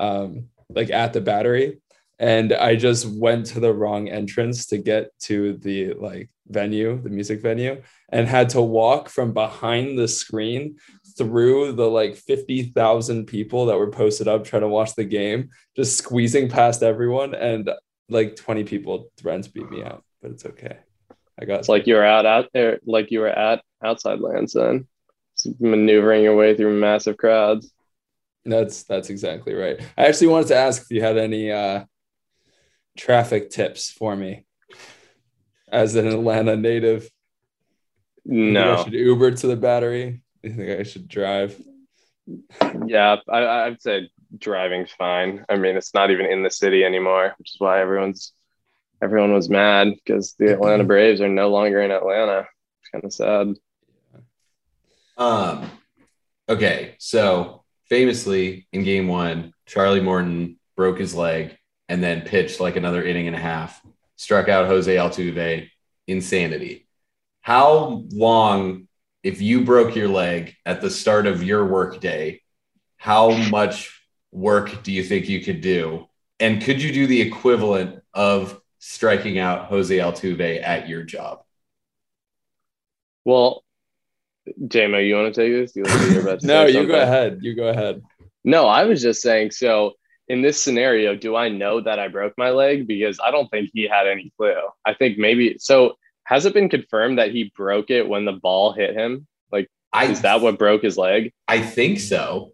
um, 0.00 0.48
like 0.68 0.90
at 0.90 1.12
the 1.12 1.20
battery. 1.20 1.80
And 2.20 2.52
I 2.52 2.74
just 2.74 3.06
went 3.06 3.46
to 3.46 3.60
the 3.60 3.72
wrong 3.72 4.08
entrance 4.08 4.66
to 4.66 4.78
get 4.78 5.16
to 5.20 5.56
the 5.58 5.92
like 5.94 6.30
venue, 6.48 7.00
the 7.00 7.10
music 7.10 7.40
venue, 7.40 7.80
and 8.10 8.26
had 8.26 8.48
to 8.50 8.60
walk 8.60 9.08
from 9.08 9.32
behind 9.32 9.98
the 9.98 10.08
screen 10.08 10.78
through 11.16 11.72
the 11.72 11.88
like 11.88 12.16
50,000 12.16 13.26
people 13.26 13.66
that 13.66 13.78
were 13.78 13.90
posted 13.90 14.26
up 14.26 14.44
trying 14.44 14.62
to 14.62 14.68
watch 14.68 14.94
the 14.96 15.04
game, 15.04 15.50
just 15.76 15.98
squeezing 15.98 16.48
past 16.48 16.82
everyone. 16.82 17.34
And 17.34 17.70
like 18.08 18.36
20 18.36 18.64
people 18.64 19.10
threatened 19.16 19.44
to 19.44 19.50
beat 19.50 19.70
me 19.70 19.84
out, 19.84 20.02
but 20.20 20.32
it's 20.32 20.46
okay. 20.46 20.78
I 21.40 21.44
got 21.44 21.60
It's 21.60 21.68
like 21.68 21.86
you 21.86 21.94
were 21.94 22.04
out 22.04 22.26
out 22.26 22.48
there, 22.52 22.80
like 22.84 23.10
you 23.10 23.20
were 23.20 23.28
at 23.28 23.62
outside 23.82 24.20
lands 24.20 24.54
then, 24.54 24.88
maneuvering 25.60 26.24
your 26.24 26.36
way 26.36 26.56
through 26.56 26.78
massive 26.78 27.16
crowds. 27.16 27.72
That's 28.48 28.84
that's 28.84 29.10
exactly 29.10 29.54
right. 29.54 29.80
I 29.96 30.06
actually 30.06 30.28
wanted 30.28 30.48
to 30.48 30.56
ask 30.56 30.82
if 30.82 30.90
you 30.90 31.02
had 31.02 31.16
any 31.18 31.50
uh 31.50 31.84
traffic 32.96 33.50
tips 33.50 33.90
for 33.90 34.16
me 34.16 34.44
as 35.70 35.94
an 35.94 36.06
Atlanta 36.06 36.56
native. 36.56 37.08
You 38.46 38.54
think 38.54 38.66
I 38.68 38.76
No, 38.76 38.76
should 38.76 38.92
Uber 38.94 39.32
to 39.32 39.46
the 39.46 39.56
battery. 39.56 40.22
You 40.42 40.52
think 40.52 40.80
I 40.80 40.82
should 40.84 41.08
drive? 41.08 41.60
yeah, 42.86 43.16
I, 43.28 43.66
I'd 43.66 43.82
say 43.82 44.10
driving's 44.38 44.90
fine. 44.92 45.44
I 45.48 45.56
mean, 45.56 45.76
it's 45.76 45.94
not 45.94 46.10
even 46.10 46.26
in 46.26 46.42
the 46.42 46.50
city 46.50 46.84
anymore, 46.84 47.34
which 47.38 47.50
is 47.50 47.56
why 47.60 47.80
everyone's 47.80 48.32
everyone 49.02 49.32
was 49.34 49.50
mad 49.50 49.88
because 50.04 50.34
the 50.38 50.52
Atlanta 50.52 50.84
Braves 50.84 51.20
are 51.20 51.28
no 51.28 51.50
longer 51.50 51.82
in 51.82 51.90
Atlanta. 51.90 52.46
It's 52.82 52.90
kind 52.90 53.04
of 53.04 53.12
sad. 53.14 53.54
Um, 55.16 55.70
okay, 56.48 56.96
so 56.98 57.57
famously 57.88 58.66
in 58.72 58.84
game 58.84 59.08
one, 59.08 59.52
Charlie 59.66 60.00
Morton 60.00 60.58
broke 60.76 60.98
his 60.98 61.14
leg 61.14 61.56
and 61.88 62.02
then 62.02 62.22
pitched 62.22 62.60
like 62.60 62.76
another 62.76 63.02
inning 63.02 63.26
and 63.26 63.36
a 63.36 63.40
half, 63.40 63.80
struck 64.16 64.48
out 64.48 64.66
Jose 64.66 64.94
Altuve. 64.94 65.68
Insanity. 66.08 66.88
How 67.42 68.02
long, 68.10 68.88
if 69.22 69.42
you 69.42 69.64
broke 69.64 69.94
your 69.94 70.08
leg 70.08 70.54
at 70.64 70.80
the 70.80 70.88
start 70.88 71.26
of 71.26 71.42
your 71.42 71.66
work 71.66 72.00
day, 72.00 72.40
how 72.96 73.30
much 73.30 74.02
work 74.32 74.82
do 74.82 74.90
you 74.90 75.04
think 75.04 75.28
you 75.28 75.42
could 75.42 75.60
do? 75.60 76.06
And 76.40 76.62
could 76.62 76.82
you 76.82 76.92
do 76.94 77.06
the 77.06 77.20
equivalent 77.20 78.02
of 78.14 78.58
striking 78.78 79.38
out 79.38 79.66
Jose 79.66 79.94
Altuve 79.94 80.62
at 80.62 80.88
your 80.88 81.02
job? 81.02 81.42
Well, 83.26 83.62
J-mo, 84.66 84.98
you 84.98 85.14
want 85.14 85.34
to 85.34 85.40
take 85.40 85.52
this? 85.52 85.76
You 85.76 85.84
look 85.84 86.00
like 86.00 86.10
you're 86.10 86.22
about 86.22 86.40
to 86.40 86.46
No, 86.48 86.66
you 86.66 86.86
go 86.86 87.00
ahead. 87.00 87.38
You 87.42 87.54
go 87.54 87.68
ahead. 87.68 88.02
No, 88.44 88.66
I 88.66 88.84
was 88.84 89.02
just 89.02 89.22
saying. 89.22 89.50
So 89.50 89.92
in 90.28 90.42
this 90.42 90.62
scenario, 90.62 91.14
do 91.14 91.36
I 91.36 91.48
know 91.48 91.80
that 91.80 91.98
I 91.98 92.08
broke 92.08 92.34
my 92.36 92.50
leg? 92.50 92.86
Because 92.86 93.18
I 93.22 93.30
don't 93.30 93.48
think 93.50 93.70
he 93.72 93.88
had 93.88 94.06
any 94.06 94.32
clue. 94.36 94.54
I 94.84 94.94
think 94.94 95.18
maybe 95.18 95.56
so. 95.58 95.96
Has 96.24 96.44
it 96.44 96.52
been 96.52 96.68
confirmed 96.68 97.18
that 97.18 97.30
he 97.30 97.50
broke 97.56 97.90
it 97.90 98.06
when 98.06 98.26
the 98.26 98.32
ball 98.32 98.72
hit 98.72 98.94
him? 98.94 99.26
Like, 99.50 99.68
I 99.92 100.04
is 100.06 100.20
that 100.20 100.42
what 100.42 100.58
broke 100.58 100.82
his 100.82 100.98
leg? 100.98 101.32
I 101.48 101.60
think 101.60 102.00
so. 102.00 102.52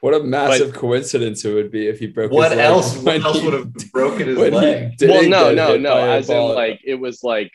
What 0.00 0.14
a 0.14 0.20
massive 0.20 0.74
coincidence 0.74 1.44
it 1.44 1.52
would 1.52 1.72
be 1.72 1.88
if 1.88 1.98
he 1.98 2.06
broke. 2.06 2.30
What 2.30 2.52
his 2.52 2.58
leg 2.58 2.66
else? 2.66 2.96
What 2.98 3.20
else 3.20 3.38
he- 3.38 3.44
would 3.44 3.54
have 3.54 3.72
broken 3.90 4.28
his 4.28 4.38
leg? 4.38 4.94
well, 5.00 5.28
no, 5.28 5.52
no, 5.52 5.76
no. 5.76 5.96
As 5.96 6.30
in, 6.30 6.40
like, 6.54 6.80
it 6.84 6.94
was 6.94 7.24
like. 7.24 7.50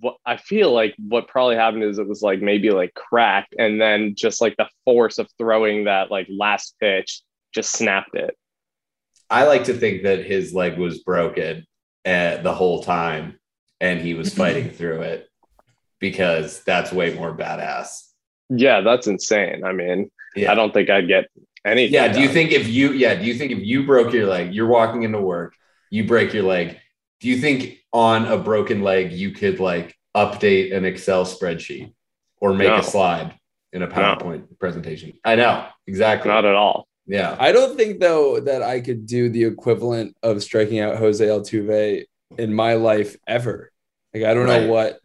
What 0.00 0.16
I 0.26 0.36
feel 0.36 0.72
like 0.72 0.94
what 0.98 1.28
probably 1.28 1.56
happened 1.56 1.84
is 1.84 1.98
it 1.98 2.08
was 2.08 2.22
like 2.22 2.40
maybe 2.40 2.70
like 2.70 2.94
cracked, 2.94 3.54
and 3.58 3.80
then 3.80 4.14
just 4.16 4.40
like 4.40 4.56
the 4.56 4.68
force 4.84 5.18
of 5.18 5.28
throwing 5.38 5.84
that 5.84 6.10
like 6.10 6.26
last 6.30 6.74
pitch 6.80 7.22
just 7.54 7.72
snapped 7.72 8.14
it. 8.14 8.36
I 9.30 9.44
like 9.46 9.64
to 9.64 9.74
think 9.74 10.02
that 10.04 10.24
his 10.24 10.54
leg 10.54 10.78
was 10.78 11.00
broken 11.00 11.66
uh, 12.04 12.38
the 12.38 12.54
whole 12.54 12.82
time, 12.82 13.38
and 13.80 14.00
he 14.00 14.14
was 14.14 14.34
fighting 14.34 14.70
through 14.78 15.02
it 15.02 15.28
because 15.98 16.62
that's 16.64 16.92
way 16.92 17.14
more 17.14 17.36
badass. 17.36 18.02
Yeah, 18.48 18.80
that's 18.82 19.06
insane. 19.06 19.64
I 19.64 19.72
mean, 19.72 20.10
Yeah. 20.36 20.52
I 20.52 20.54
don't 20.54 20.72
think 20.72 20.90
I'd 20.90 21.08
get 21.08 21.24
anything. 21.64 21.94
Yeah. 21.94 22.12
Do 22.12 22.20
you 22.20 22.28
think 22.28 22.52
if 22.52 22.68
you, 22.68 22.92
yeah, 22.92 23.14
do 23.14 23.24
you 23.24 23.34
think 23.34 23.50
if 23.50 23.58
you 23.60 23.84
broke 23.84 24.12
your 24.12 24.26
leg, 24.26 24.54
you're 24.54 24.68
walking 24.68 25.02
into 25.02 25.20
work, 25.20 25.54
you 25.90 26.04
break 26.04 26.32
your 26.32 26.44
leg, 26.44 26.78
do 27.20 27.28
you 27.28 27.38
think 27.38 27.78
on 27.92 28.26
a 28.26 28.36
broken 28.38 28.82
leg 28.82 29.12
you 29.12 29.30
could 29.32 29.60
like 29.60 29.94
update 30.16 30.74
an 30.74 30.84
Excel 30.84 31.24
spreadsheet 31.24 31.92
or 32.40 32.52
make 32.54 32.68
No. 32.68 32.76
a 32.76 32.82
slide 32.82 33.34
in 33.72 33.82
a 33.82 33.88
PowerPoint 33.88 34.58
presentation? 34.58 35.14
I 35.24 35.36
know 35.36 35.66
exactly. 35.86 36.28
Not 36.30 36.44
at 36.44 36.54
all. 36.54 36.86
yeah. 37.06 37.36
I 37.38 37.52
don't 37.52 37.76
think 37.76 38.00
though 38.00 38.40
that 38.40 38.62
I 38.62 38.80
could 38.80 39.06
do 39.06 39.28
the 39.28 39.44
equivalent 39.44 40.16
of 40.22 40.42
striking 40.42 40.78
out 40.80 40.96
Jose 40.96 41.24
Altuve 41.24 42.04
in 42.38 42.52
my 42.52 42.74
life 42.74 43.16
ever. 43.26 43.70
Like 44.12 44.24
I 44.24 44.34
don't 44.34 44.46
Right. 44.46 44.62
know 44.62 44.68
what 44.72 45.00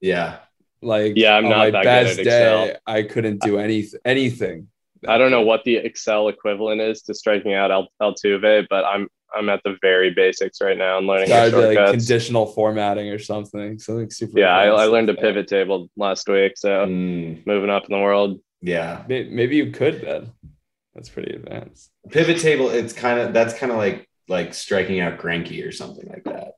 Yeah. 0.00 0.38
like 0.82 1.14
Yeah, 1.16 1.34
I'm 1.36 1.44
on 1.46 1.50
not 1.50 1.58
my 1.58 1.70
that 1.70 1.82
good 1.82 1.84
best 1.84 2.18
at 2.20 2.24
day 2.24 2.76
I 2.86 3.02
couldn't 3.02 3.40
do 3.42 3.58
any 3.58 3.84
anything. 4.04 4.68
I 5.06 5.16
don't 5.18 5.30
know 5.30 5.42
what 5.42 5.62
the 5.64 5.76
Excel 5.76 6.28
equivalent 6.28 6.80
is 6.80 7.02
to 7.02 7.14
striking 7.14 7.54
out 7.54 7.70
Al- 7.70 7.88
Altuve, 8.02 8.66
but 8.68 8.84
I'm 8.84 9.08
I'm 9.36 9.48
at 9.48 9.60
the 9.64 9.76
very 9.82 10.10
basics 10.10 10.60
right 10.60 10.76
now 10.78 10.98
and 10.98 11.06
learning 11.06 11.28
Gotta 11.28 11.50
the 11.50 11.72
like 11.74 11.90
conditional 11.90 12.46
formatting 12.46 13.08
or 13.10 13.18
something. 13.18 13.78
Something 13.78 14.10
super. 14.10 14.38
yeah, 14.38 14.56
I, 14.56 14.66
I 14.66 14.84
learned 14.86 15.10
a 15.10 15.14
pivot 15.14 15.48
table 15.48 15.90
last 15.96 16.28
week, 16.28 16.52
so 16.56 16.86
Mm, 16.86 17.46
moving 17.46 17.70
up 17.70 17.84
in 17.88 17.92
the 17.96 18.02
world. 18.02 18.40
yeah. 18.62 19.04
Maybe 19.08 19.56
you 19.56 19.70
could 19.70 20.00
then. 20.00 20.32
That's 20.94 21.08
pretty 21.10 21.34
advanced. 21.34 21.90
pivot 22.10 22.40
table 22.40 22.70
it's 22.70 22.92
kind 22.92 23.20
of 23.20 23.32
that's 23.32 23.54
kind 23.54 23.70
of 23.70 23.78
like 23.78 24.08
like 24.28 24.52
striking 24.54 24.98
out 25.00 25.18
Greinke 25.18 25.64
or 25.66 25.70
something 25.72 26.08
like 26.08 26.24
that 26.24 26.54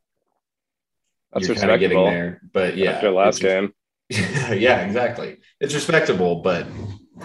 That's 1.33 1.47
you're 1.47 1.57
kind 1.57 1.71
of 1.73 1.79
getting 1.81 2.03
there 2.05 2.41
but 2.53 2.77
yeah 2.77 2.93
After 2.93 3.11
last 3.11 3.43
it's- 3.45 3.71
game, 3.71 3.75
yeah 4.59 4.81
exactly 4.81 5.37
it's 5.61 5.75
respectable 5.75 6.37
but 6.43 6.67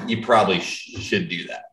you 0.08 0.24
probably 0.24 0.60
sh- 0.60 0.98
should 1.00 1.30
do 1.30 1.48
that 1.48 1.64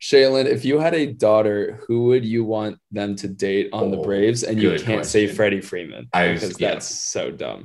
Shailin, 0.00 0.46
if 0.46 0.64
you 0.64 0.78
had 0.78 0.94
a 0.94 1.06
daughter, 1.06 1.80
who 1.86 2.04
would 2.04 2.24
you 2.24 2.44
want 2.44 2.78
them 2.92 3.16
to 3.16 3.28
date 3.28 3.70
on 3.72 3.90
the 3.90 3.98
Oh, 3.98 4.02
Braves? 4.04 4.44
And 4.44 4.60
you 4.62 4.70
can't 4.78 5.04
say 5.04 5.22
question. 5.24 5.36
Freddie 5.36 5.60
Freeman 5.60 6.08
I 6.12 6.32
was- 6.32 6.40
because 6.42 6.60
yeah. 6.60 6.70
that's 6.72 6.86
so 6.86 7.30
dumb. 7.30 7.60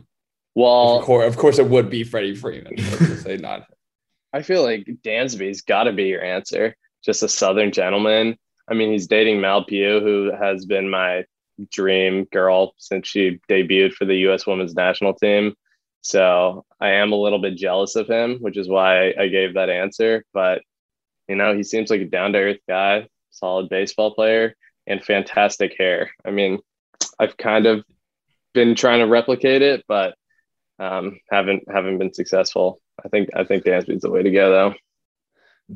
Of 0.56 0.62
well, 0.62 1.02
course, 1.02 1.28
of 1.28 1.38
course, 1.38 1.58
it 1.58 1.68
would 1.68 1.90
be 1.90 2.04
Freddie 2.04 2.36
Freeman. 2.36 2.78
Say 3.18 3.38
not. 3.38 3.68
I 4.34 4.42
feel 4.44 4.64
like 4.64 4.86
Dansby's 5.04 5.62
got 5.62 5.84
to 5.86 5.94
be 5.94 6.06
your 6.06 6.24
answer. 6.24 6.76
Just 7.04 7.24
a 7.24 7.28
Southern 7.30 7.72
gentleman. 7.72 8.38
I 8.68 8.74
mean, 8.76 8.92
he's 8.92 9.08
dating 9.08 9.42
Mal 9.42 9.64
Pugh, 9.66 10.00
who 10.00 10.32
has 10.40 10.66
been 10.66 10.90
my 10.90 11.26
dream 11.72 12.26
girl 12.32 12.74
since 12.78 13.08
she 13.08 13.40
debuted 13.50 13.94
for 13.94 14.06
the 14.06 14.16
U.S. 14.18 14.48
Women's 14.48 14.74
National 14.76 15.14
Team. 15.14 15.54
So 16.02 16.66
I 16.80 16.90
am 16.92 17.12
a 17.14 17.16
little 17.18 17.40
bit 17.40 17.56
jealous 17.58 17.96
of 17.96 18.08
him, 18.08 18.38
which 18.40 18.58
is 18.58 18.68
why 18.68 19.14
I 19.20 19.28
gave 19.28 19.54
that 19.56 19.70
answer. 19.70 20.24
But 20.34 20.62
you 21.28 21.36
know, 21.36 21.56
he 21.56 21.64
seems 21.64 21.90
like 21.90 22.02
a 22.02 22.06
down 22.06 22.34
to 22.34 22.40
earth 22.40 22.60
guy, 22.68 23.08
solid 23.32 23.70
baseball 23.70 24.14
player, 24.14 24.56
and 24.88 25.04
fantastic 25.04 25.76
hair. 25.78 26.12
I 26.26 26.32
mean, 26.32 26.60
I've 27.20 27.38
kind 27.38 27.66
of 27.66 27.84
been 28.54 28.76
trying 28.76 29.00
to 29.00 29.08
replicate 29.08 29.62
it, 29.62 29.84
but 29.88 30.16
um, 30.80 31.20
haven't 31.30 31.64
haven't 31.72 31.98
been 31.98 32.14
successful. 32.14 32.82
I 33.04 33.08
think 33.10 33.30
I 33.36 33.44
think 33.44 33.64
Dansby's 33.64 34.02
the 34.02 34.12
way 34.12 34.24
to 34.24 34.32
go, 34.32 34.52
though. 34.52 34.74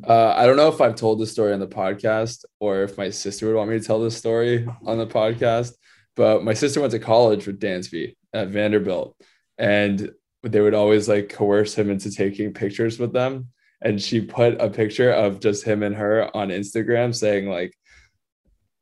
Uh, 0.06 0.34
I 0.36 0.46
don't 0.46 0.56
know 0.56 0.68
if 0.68 0.80
I've 0.80 0.96
told 0.96 1.18
this 1.18 1.32
story 1.32 1.52
on 1.52 1.60
the 1.60 1.66
podcast 1.66 2.44
or 2.60 2.82
if 2.82 2.98
my 2.98 3.08
sister 3.10 3.46
would 3.46 3.56
want 3.56 3.70
me 3.70 3.78
to 3.78 3.84
tell 3.84 4.00
this 4.00 4.16
story 4.16 4.68
on 4.84 4.98
the 4.98 5.06
podcast, 5.06 5.72
but 6.14 6.44
my 6.44 6.52
sister 6.52 6.80
went 6.80 6.92
to 6.92 6.98
college 6.98 7.46
with 7.46 7.58
Dansby 7.58 8.14
at 8.32 8.48
Vanderbilt, 8.48 9.16
and 9.56 10.10
they 10.42 10.60
would 10.60 10.74
always 10.74 11.08
like 11.08 11.30
coerce 11.30 11.74
him 11.74 11.90
into 11.90 12.10
taking 12.10 12.52
pictures 12.52 12.98
with 12.98 13.12
them. 13.12 13.48
And 13.80 14.00
she 14.02 14.20
put 14.20 14.60
a 14.60 14.68
picture 14.68 15.12
of 15.12 15.40
just 15.40 15.64
him 15.64 15.82
and 15.82 15.94
her 15.94 16.34
on 16.36 16.48
Instagram 16.48 17.14
saying, 17.14 17.48
like, 17.48 17.74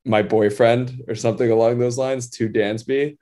my 0.05 0.23
boyfriend 0.23 1.03
or 1.09 1.15
something 1.15 1.51
along 1.51 1.79
those 1.79 1.99
lines 1.99 2.31
to 2.31 2.49
Dansby. 2.49 3.19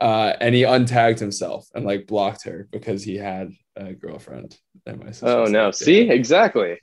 Uh, 0.00 0.34
and 0.40 0.54
he 0.54 0.62
untagged 0.62 1.18
himself 1.18 1.66
and 1.74 1.86
like 1.86 2.06
blocked 2.06 2.44
her 2.44 2.68
because 2.70 3.02
he 3.02 3.16
had 3.16 3.50
a 3.76 3.94
girlfriend. 3.94 4.56
And 4.84 5.00
my 5.00 5.06
sister 5.06 5.26
Oh 5.26 5.44
no! 5.46 5.66
like, 5.66 5.74
See, 5.74 6.10
exactly. 6.10 6.80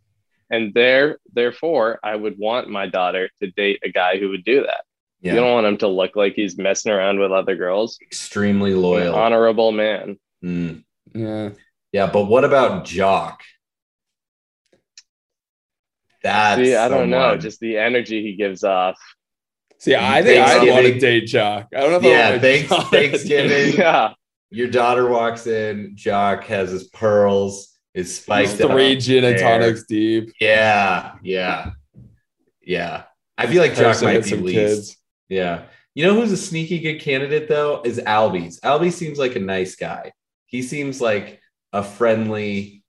And 0.50 0.74
there, 0.74 1.20
therefore, 1.32 2.00
I 2.04 2.16
would 2.16 2.38
want 2.40 2.70
my 2.70 2.88
daughter 2.88 3.30
to 3.42 3.52
date 3.52 3.80
a 3.84 3.90
guy 3.92 4.18
who 4.18 4.30
would 4.30 4.44
do 4.44 4.64
that. 4.64 4.84
Yeah. 5.22 5.36
You 5.36 5.40
don't 5.42 5.52
want 5.54 5.68
him 5.68 5.78
to 5.78 5.88
look 5.88 6.16
like 6.16 6.34
he's 6.34 6.58
messing 6.58 6.92
around 6.92 7.20
with 7.20 7.32
other 7.32 7.56
girls. 7.56 7.98
Extremely 8.02 8.72
An 8.72 8.82
loyal. 8.82 9.16
honorable 9.16 9.72
man. 9.72 10.18
Mm. 10.44 10.84
Yeah. 11.14 11.52
Yeah, 11.92 12.08
but 12.08 12.26
what 12.26 12.44
about 12.44 12.84
Joc? 12.86 13.38
That's 16.24 16.62
See, 16.62 16.76
I 16.76 16.88
don't 16.88 17.10
know, 17.10 17.22
someone- 17.22 17.40
just 17.42 17.60
the 17.60 17.78
energy 17.78 18.22
he 18.24 18.36
gives 18.36 18.64
off. 18.64 18.98
See, 19.80 19.96
I 19.96 20.24
think 20.24 20.48
I 20.48 20.58
want 20.72 20.86
to 20.86 20.98
date 20.98 21.26
Joc. 21.26 21.68
I 21.76 21.82
don't 21.82 21.92
know 21.92 21.98
if 21.98 22.04
Yeah, 22.04 22.28
I 22.28 22.30
want 22.32 22.42
thanks- 22.42 22.70
Joc. 22.72 22.90
Thanksgiving. 22.90 23.74
yeah, 23.78 24.14
your 24.50 24.68
daughter 24.70 25.10
walks 25.10 25.46
in. 25.46 25.96
Joc 25.98 26.44
has 26.46 26.72
his 26.72 26.86
pearls, 26.86 27.78
his 27.94 28.16
spiked 28.16 28.52
He's 28.52 28.62
three 28.62 28.94
up 28.96 29.00
gin 29.02 29.24
and 29.26 29.38
tonics 29.38 29.84
deep. 29.84 30.32
Yeah, 30.40 31.16
yeah, 31.22 31.72
yeah. 32.62 33.04
I 33.38 33.48
feel 33.48 33.62
like 33.62 33.74
Joc 33.74 34.02
might 34.04 34.24
be 34.24 34.30
some 34.30 34.44
least. 34.44 34.56
kids. 34.56 34.98
Yeah. 35.28 35.64
You 35.96 36.06
know 36.06 36.14
who's 36.16 36.32
a 36.32 36.38
sneaky 36.38 36.80
good 36.80 37.00
candidate 37.02 37.50
though? 37.50 37.82
Is 37.84 38.00
Albies. 38.00 38.60
Albie 38.62 38.92
seems 38.94 39.20
like 39.20 39.36
a 39.36 39.40
nice 39.40 39.76
guy. 39.76 40.12
He 40.46 40.62
seems 40.62 41.02
like 41.02 41.42
a 41.74 41.84
friendly, 41.84 42.84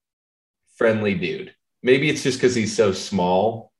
friendly 0.77 1.15
dude. 1.15 1.55
Maybe 1.85 2.11
it's 2.11 2.25
just 2.25 2.39
because 2.39 2.57
he's 2.57 2.75
so 2.75 2.91
small 2.91 3.71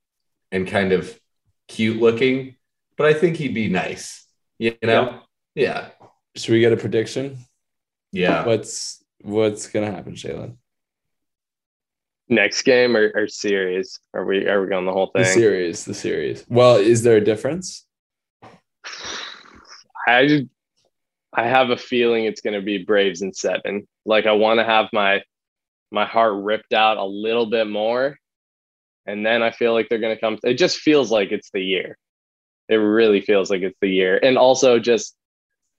and 0.51 0.65
kind 0.65 0.93
of 0.93 1.19
cute 1.67 2.01
looking, 2.01 2.55
but 2.95 3.07
I 3.07 3.13
think 3.13 3.35
he'd 3.35 3.53
be 3.53 3.67
nice. 3.67 4.25
You 4.57 4.75
know? 4.81 5.19
Yeah. 5.55 5.89
Should 6.37 6.53
we 6.53 6.61
get 6.61 6.71
a 6.71 6.77
prediction? 6.77 7.39
Yeah. 8.13 8.45
What's 8.45 9.03
what's 9.21 9.67
gonna 9.67 9.91
happen, 9.91 10.13
Shailin? 10.13 10.55
next 12.29 12.63
game 12.63 12.95
or, 12.95 13.11
or 13.15 13.27
series? 13.27 13.99
Are 14.13 14.25
we 14.25 14.47
are 14.47 14.61
we 14.61 14.67
going 14.67 14.85
the 14.85 14.91
whole 14.91 15.07
thing? 15.07 15.23
The 15.23 15.29
thing? 15.29 15.37
series, 15.37 15.85
the 15.85 15.93
series. 15.93 16.45
Well, 16.49 16.77
is 16.77 17.03
there 17.03 17.17
a 17.17 17.21
difference? 17.21 17.85
I 20.07 20.47
I 21.33 21.47
have 21.47 21.69
a 21.69 21.77
feeling 21.77 22.25
it's 22.25 22.41
going 22.41 22.53
to 22.53 22.65
be 22.65 22.83
Braves 22.83 23.21
in 23.21 23.33
seven. 23.33 23.87
Like 24.05 24.25
I 24.25 24.31
want 24.33 24.59
to 24.59 24.63
have 24.63 24.89
my 24.93 25.21
my 25.91 26.05
heart 26.05 26.43
ripped 26.43 26.73
out 26.73 26.97
a 26.97 27.05
little 27.05 27.45
bit 27.45 27.67
more, 27.67 28.17
and 29.05 29.25
then 29.25 29.43
I 29.43 29.51
feel 29.51 29.73
like 29.73 29.89
they're 29.89 29.99
going 29.99 30.15
to 30.15 30.21
come. 30.21 30.39
It 30.43 30.55
just 30.55 30.79
feels 30.79 31.11
like 31.11 31.31
it's 31.31 31.51
the 31.51 31.61
year. 31.61 31.97
It 32.67 32.75
really 32.75 33.21
feels 33.21 33.49
like 33.49 33.61
it's 33.61 33.77
the 33.81 33.89
year, 33.89 34.19
and 34.21 34.37
also 34.37 34.79
just 34.79 35.15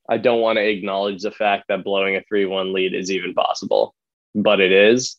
I 0.09 0.19
don't 0.19 0.41
want 0.41 0.57
to 0.59 0.69
acknowledge 0.69 1.23
the 1.23 1.33
fact 1.33 1.65
that 1.69 1.85
blowing 1.85 2.17
a 2.17 2.23
three 2.29 2.47
one 2.47 2.73
lead 2.73 2.95
is 2.95 3.11
even 3.11 3.35
possible, 3.35 3.95
but 4.35 4.61
it 4.61 4.73
is. 4.73 5.17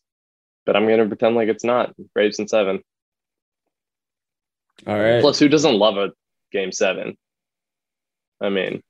But 0.65 0.75
I'm 0.75 0.86
going 0.86 1.00
to 1.00 1.08
pretend 1.08 1.36
like 1.36 1.50
it's 1.50 1.63
not. 1.63 1.94
Braves 2.13 2.39
in 2.39 2.48
seven. 2.48 2.82
All 4.86 5.00
right. 5.00 5.22
Plus, 5.22 5.39
who 5.39 5.48
doesn't 5.48 5.75
love 5.75 5.98
a 5.98 6.12
game 6.51 6.72
seven? 6.72 7.17
I 8.41 8.50
mean, 8.50 8.84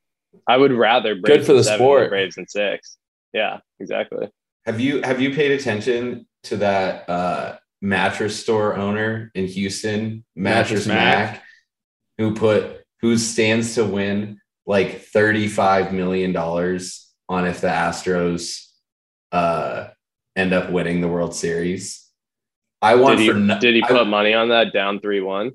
I 0.48 0.58
would 0.58 0.72
rather 0.72 1.16
Braves 1.16 1.46
for 1.46 1.54
the 1.54 1.64
sport. 1.64 2.10
Braves 2.10 2.38
in 2.38 2.48
six. 2.48 2.98
Yeah, 3.34 3.60
exactly. 3.80 4.30
Have 4.68 4.80
you 4.82 5.02
have 5.02 5.20
you 5.22 5.34
paid 5.34 5.52
attention 5.54 6.28
to 6.44 6.58
that 6.58 7.10
uh 7.10 7.56
mattress 7.82 8.38
store 8.40 8.76
owner 8.76 9.32
in 9.34 9.48
Houston, 9.48 10.26
Mattress, 10.36 10.86
Mattress 10.86 10.88
Mac? 10.88 11.32
Mac, 11.36 11.44
who 12.18 12.36
put 12.36 12.84
who 13.02 13.18
stands 13.18 13.76
to 13.76 13.86
win 13.86 14.40
like 14.66 15.02
35 15.02 15.94
million 15.94 16.34
dollars 16.34 17.10
on 17.30 17.48
if 17.48 17.62
the 17.62 17.68
Astros 17.70 18.66
uh 19.32 19.88
end 20.36 20.54
up 20.54 20.70
winning 20.70 21.00
the 21.00 21.08
World 21.08 21.34
Series. 21.34 22.04
I 22.82 22.96
want 22.96 23.18
Did 23.18 23.24
he, 23.24 23.30
for 23.30 23.34
no, 23.36 23.60
did 23.60 23.74
he 23.74 23.84
I- 23.84 23.88
put 23.88 24.06
money 24.08 24.34
on 24.34 24.50
that 24.50 24.74
down 24.74 25.00
three 25.00 25.22
one? 25.22 25.54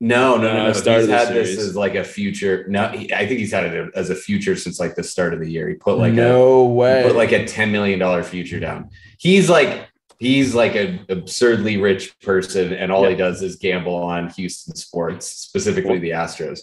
No, 0.00 0.36
no, 0.36 0.42
No, 0.42 0.52
no, 0.54 0.66
no. 0.68 0.72
start 0.72 0.98
He's 1.00 1.04
of 1.04 1.10
the 1.10 1.16
had 1.18 1.28
this 1.34 1.48
series. 1.54 1.68
as 1.70 1.76
like 1.76 1.94
a 1.94 2.04
future. 2.04 2.64
No, 2.68 2.88
he, 2.88 3.12
I 3.12 3.26
think 3.26 3.40
he's 3.40 3.52
had 3.52 3.64
it 3.64 3.90
as 3.94 4.10
a 4.10 4.14
future 4.14 4.54
since 4.56 4.78
like 4.78 4.94
the 4.94 5.02
start 5.02 5.34
of 5.34 5.40
the 5.40 5.50
year. 5.50 5.68
He 5.68 5.74
put 5.74 5.98
like 5.98 6.12
a 6.12 6.16
no 6.16 6.64
way. 6.66 7.02
put 7.04 7.16
like 7.16 7.32
a 7.32 7.44
$10 7.44 7.70
million 7.70 8.22
future 8.24 8.60
down. 8.60 8.90
He's 9.18 9.50
like, 9.50 9.88
he's 10.20 10.54
like 10.54 10.74
an 10.76 11.00
absurdly 11.08 11.76
rich 11.78 12.18
person, 12.20 12.72
and 12.72 12.92
all 12.92 13.06
he 13.08 13.16
does 13.16 13.42
is 13.42 13.56
gamble 13.56 13.94
on 13.94 14.28
Houston 14.30 14.76
sports, 14.76 15.26
specifically 15.26 15.98
the 15.98 16.10
Astros. 16.10 16.60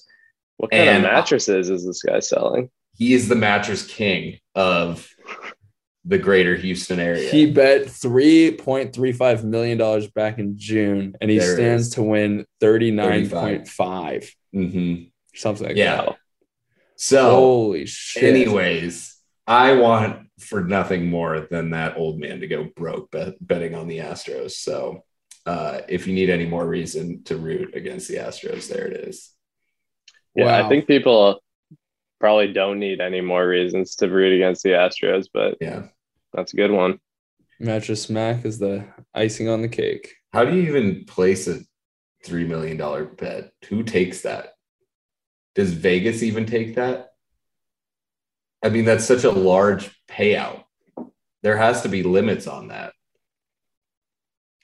What 0.58 0.72
kind 0.72 0.84
And- 0.90 1.06
of 1.06 1.12
mattresses 1.12 1.70
is 1.70 1.86
this 1.86 2.02
guy 2.02 2.20
selling? 2.20 2.70
He 2.98 3.14
is 3.14 3.28
the 3.28 3.36
mattress 3.36 3.86
king 3.86 4.40
of 4.56 5.06
the 6.08 6.18
greater 6.20 6.56
Houston 6.56 7.00
area. 7.00 7.30
He 7.32 7.52
bet 7.52 7.90
three 7.90 8.52
point 8.52 8.94
three 8.94 9.12
five 9.12 9.44
million 9.44 9.78
dollars 9.78 10.08
back 10.08 10.38
in 10.40 10.58
June, 10.58 11.16
and 11.20 11.32
he 11.32 11.40
There 11.40 11.56
stands 11.56 11.88
is. 11.88 11.94
to 11.96 12.04
win 12.04 12.46
thirty 12.60 12.92
nine 12.92 13.30
point 13.30 13.68
five, 13.68 14.32
Mhm. 14.54 15.12
something 15.34 15.68
like 15.68 15.76
Yeah. 15.78 15.96
that. 16.06 16.16
So, 16.96 17.32
Holy 17.32 17.86
shit! 17.86 18.24
anyways, 18.24 19.18
I 19.48 19.74
want 19.74 20.28
for 20.40 20.64
nothing 20.64 21.08
more 21.08 21.48
than 21.50 21.72
that 21.72 21.98
old 21.98 22.20
man 22.20 22.40
to 22.42 22.48
go 22.48 22.66
broke 22.76 23.10
bet- 23.12 23.36
betting 23.46 23.74
on 23.74 23.88
the 23.88 23.98
Astros. 24.00 24.52
So, 24.52 25.04
uh, 25.46 25.82
if 25.90 26.08
you 26.08 26.14
need 26.14 26.30
any 26.30 26.46
more 26.46 26.66
reason 26.68 27.24
to 27.24 27.36
root 27.38 27.76
against 27.76 28.08
the 28.08 28.16
Astros, 28.16 28.68
there 28.70 28.88
it 28.88 29.08
is. 29.08 29.32
Yeah, 30.36 30.46
Wow. 30.46 30.66
I 30.66 30.70
think 30.70 30.88
people 30.88 31.42
probably 32.20 32.52
don't 32.54 32.80
need 32.80 33.02
any 33.02 33.22
more 33.22 33.48
reasons 33.48 33.96
to 33.98 34.08
root 34.10 34.34
against 34.34 34.64
the 34.64 34.70
Astros, 34.70 35.28
but 35.34 35.58
Yeah. 35.62 35.88
That's 36.36 36.54
a 36.54 36.58
good 36.58 36.72
one. 36.72 37.00
Mattress 37.60 38.10
Mac 38.10 38.46
is 38.46 38.60
the 38.60 38.86
icing 39.14 39.48
on 39.48 39.62
the 39.62 39.70
cake. 39.70 40.14
How 40.34 40.44
do 40.44 40.56
you 40.56 40.64
even 40.64 41.06
place 41.06 41.48
a 41.48 41.60
three 42.24 42.46
million 42.46 42.78
dollar 42.78 43.06
bet? 43.06 43.52
Who 43.70 43.84
takes 43.84 44.22
that? 44.22 44.54
Does 45.56 45.72
Vegas 45.72 46.22
even 46.22 46.46
take 46.46 46.76
that? 46.76 47.12
I 48.64 48.70
mean, 48.70 48.84
that's 48.86 49.06
such 49.06 49.24
a 49.24 49.32
large 49.32 49.92
payout. 50.10 50.64
There 51.44 51.58
has 51.58 51.84
to 51.84 51.90
be 51.90 52.04
limits 52.04 52.48
on 52.48 52.70
that. 52.70 52.94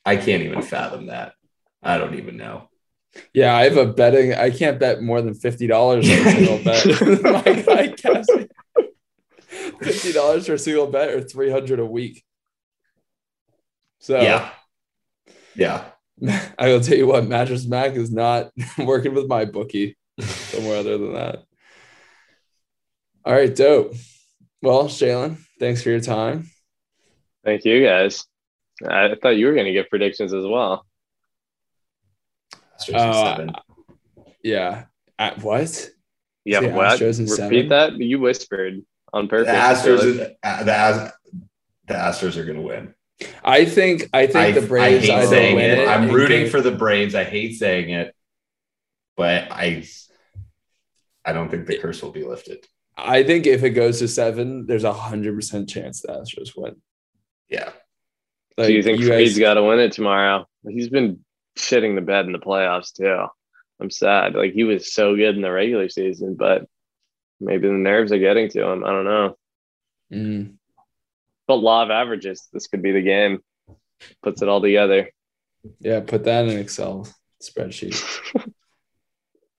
I 0.05 0.17
can't 0.17 0.43
even 0.43 0.61
fathom 0.63 1.07
that. 1.07 1.33
I 1.83 1.97
don't 1.97 2.15
even 2.15 2.35
know. 2.35 2.69
Yeah, 3.33 3.55
I 3.55 3.63
have 3.65 3.77
a 3.77 3.85
betting. 3.85 4.33
I 4.33 4.49
can't 4.49 4.79
bet 4.79 5.01
more 5.01 5.21
than 5.21 5.33
fifty 5.33 5.67
dollars 5.67 6.09
on 6.09 6.15
a 6.15 6.31
single 6.31 6.63
bet. 6.63 7.23
My 7.23 7.61
guy 7.61 7.87
Cassie. 7.89 8.47
Fifty 9.81 10.11
dollars 10.11 10.47
for 10.47 10.53
a 10.53 10.59
single 10.59 10.87
bet 10.87 11.09
or 11.09 11.21
three 11.21 11.49
hundred 11.51 11.79
a 11.79 11.85
week. 11.85 12.23
So 13.99 14.19
Yeah. 14.21 14.51
Yeah. 15.55 15.85
I 16.59 16.67
will 16.67 16.81
tell 16.81 16.97
you 16.97 17.07
what, 17.07 17.27
Mattress 17.27 17.65
Mac 17.65 17.93
is 17.93 18.11
not 18.11 18.51
working 18.77 19.13
with 19.13 19.27
my 19.27 19.45
bookie 19.45 19.97
somewhere 20.19 20.77
other 20.77 20.97
than 20.97 21.13
that. 21.13 21.43
All 23.25 23.33
right, 23.33 23.55
dope. 23.55 23.93
Well, 24.61 24.85
Shailin, 24.85 25.37
thanks 25.59 25.81
for 25.83 25.89
your 25.89 25.99
time. 25.99 26.49
Thank 27.43 27.65
you 27.65 27.83
guys. 27.83 28.25
I 28.87 29.15
thought 29.21 29.37
you 29.37 29.47
were 29.47 29.53
going 29.53 29.65
to 29.65 29.73
give 29.73 29.89
predictions 29.89 30.33
as 30.33 30.45
well. 30.45 30.85
Astros 32.79 32.95
Uh, 32.95 33.25
seven. 33.37 33.51
Yeah. 34.43 34.85
At 35.19 35.39
what? 35.43 35.89
Yeah, 36.45 36.59
Say 36.61 36.71
what? 36.71 36.99
Astros 36.99 37.19
Repeat 37.19 37.29
seven? 37.29 37.69
that. 37.69 37.97
You 37.97 38.19
whispered 38.19 38.81
on 39.13 39.25
The 39.25 39.29
purpose. 39.29 39.53
I 39.53 39.75
feel 39.75 39.97
Astros, 39.97 40.19
like. 40.19 40.37
uh, 40.43 40.63
the, 40.63 40.73
As- 40.75 41.11
the 41.87 41.93
Astros 41.93 42.37
are 42.37 42.45
going 42.45 42.57
to 42.57 42.63
win. 42.63 42.93
I 43.43 43.65
think 43.65 44.09
I 44.13 44.25
think 44.25 44.35
I, 44.35 44.51
the 44.59 44.65
Braves 44.65 45.07
I 45.09 45.19
hate 45.19 45.29
saying 45.29 45.55
win 45.55 45.71
it. 45.71 45.77
it. 45.79 45.87
I'm 45.87 46.09
rooting 46.09 46.49
for 46.49 46.59
the 46.61 46.71
Braves. 46.71 47.13
I 47.13 47.23
hate 47.23 47.53
saying 47.59 47.91
it, 47.91 48.15
but 49.15 49.51
I, 49.51 49.83
I 51.23 51.31
don't 51.33 51.49
think 51.51 51.67
the 51.67 51.77
curse 51.77 52.01
will 52.01 52.11
be 52.11 52.23
lifted. 52.23 52.65
I 52.97 53.21
think 53.23 53.45
if 53.45 53.63
it 53.63 53.71
goes 53.71 53.99
to 53.99 54.07
seven, 54.07 54.65
there's 54.65 54.83
a 54.83 54.93
hundred 54.93 55.35
percent 55.35 55.69
chance 55.69 56.01
the 56.01 56.07
Astros 56.09 56.51
win. 56.57 56.77
Yeah, 57.47 57.69
Do 58.57 58.71
you 58.73 58.81
think 58.81 58.99
guys- 58.99 59.07
Fried's 59.07 59.39
got 59.39 59.53
to 59.55 59.63
win 59.63 59.79
it 59.79 59.91
tomorrow? 59.91 60.47
He's 60.67 60.89
been 60.89 61.23
shitting 61.57 61.93
the 61.95 62.01
bed 62.01 62.25
in 62.25 62.31
the 62.31 62.39
playoffs 62.39 62.91
too. 62.93 63.25
I'm 63.79 63.89
sad. 63.91 64.33
Like 64.35 64.53
he 64.53 64.63
was 64.63 64.93
so 64.93 65.15
good 65.15 65.35
in 65.35 65.41
the 65.41 65.51
regular 65.51 65.89
season, 65.89 66.35
but 66.35 66.65
maybe 67.41 67.67
the 67.67 67.73
nerves 67.73 68.11
are 68.11 68.19
getting 68.19 68.49
to 68.49 68.67
him. 68.67 68.83
I 68.83 68.89
don't 68.89 69.05
know. 69.05 69.35
Mm. 70.13 70.53
But 71.47 71.55
law 71.55 71.83
of 71.83 71.91
averages, 71.91 72.47
this 72.53 72.67
could 72.67 72.81
be 72.81 72.91
the 72.91 73.01
game. 73.01 73.39
Puts 74.23 74.41
it 74.41 74.47
all 74.49 74.61
together. 74.61 75.09
Yeah, 75.79 75.99
put 75.99 76.23
that 76.23 76.47
in 76.47 76.57
Excel 76.57 77.07
spreadsheet. 77.41 78.01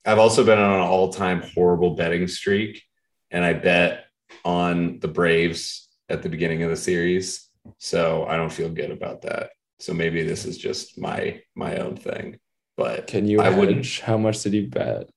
I've 0.04 0.18
also 0.18 0.44
been 0.44 0.58
on 0.58 0.74
an 0.74 0.80
all-time 0.80 1.42
horrible 1.54 1.94
betting 1.94 2.26
streak, 2.26 2.82
and 3.30 3.44
I 3.44 3.52
bet 3.52 4.06
on 4.44 4.98
the 4.98 5.06
Braves 5.08 5.88
at 6.08 6.22
the 6.22 6.28
beginning 6.28 6.62
of 6.64 6.70
the 6.70 6.76
series, 6.76 7.48
so 7.78 8.24
I 8.26 8.36
don't 8.36 8.52
feel 8.52 8.68
good 8.68 8.90
about 8.90 9.22
that. 9.22 9.50
So 9.78 9.94
maybe 9.94 10.22
this 10.24 10.44
is 10.44 10.58
just 10.58 10.98
my 10.98 11.40
my 11.54 11.76
own 11.76 11.96
thing, 11.96 12.38
but 12.76 13.06
Can 13.06 13.26
you 13.26 13.40
I 13.40 13.50
hedge? 13.50 13.58
wouldn't. 13.58 13.98
How 14.00 14.16
much 14.18 14.42
did 14.42 14.54
you 14.54 14.66
bet? 14.68 15.08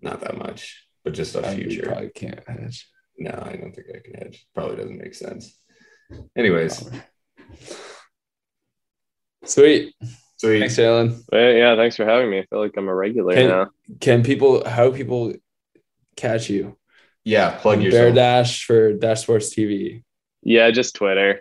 not 0.00 0.20
that 0.20 0.36
much, 0.38 0.85
but 1.06 1.14
just 1.14 1.36
a 1.36 1.42
future. 1.52 1.82
probably 1.86 2.08
can't 2.10 2.40
hedge. 2.48 2.88
No, 3.16 3.30
I 3.30 3.54
don't 3.54 3.72
think 3.72 3.86
I 3.94 4.00
can 4.04 4.14
hedge. 4.14 4.44
Probably 4.56 4.74
doesn't 4.76 4.98
make 4.98 5.14
sense. 5.14 5.56
Anyways, 6.36 6.90
Sweet. 9.44 9.94
Sweet. 10.38 10.58
Thanks, 10.58 10.76
Jalen. 10.76 11.22
But 11.30 11.38
yeah, 11.54 11.76
thanks 11.76 11.94
for 11.96 12.04
having 12.04 12.28
me. 12.28 12.40
I 12.40 12.46
feel 12.46 12.58
like 12.58 12.74
I'm 12.76 12.88
a 12.88 12.94
regular 12.94 13.34
Can- 13.34 13.48
now. 13.48 13.70
Can 14.00 14.24
people? 14.24 14.68
How 14.68 14.90
people 14.90 15.32
catch 16.16 16.50
you? 16.50 16.76
Yeah, 17.24 17.56
plug 17.56 17.78
Bear 17.78 17.84
yourself. 17.86 18.14
Dash 18.16 18.64
for 18.64 18.92
Dash 18.94 19.22
Sports 19.22 19.54
TV. 19.54 20.02
Yeah, 20.42 20.72
just 20.72 20.96
Twitter. 20.96 21.40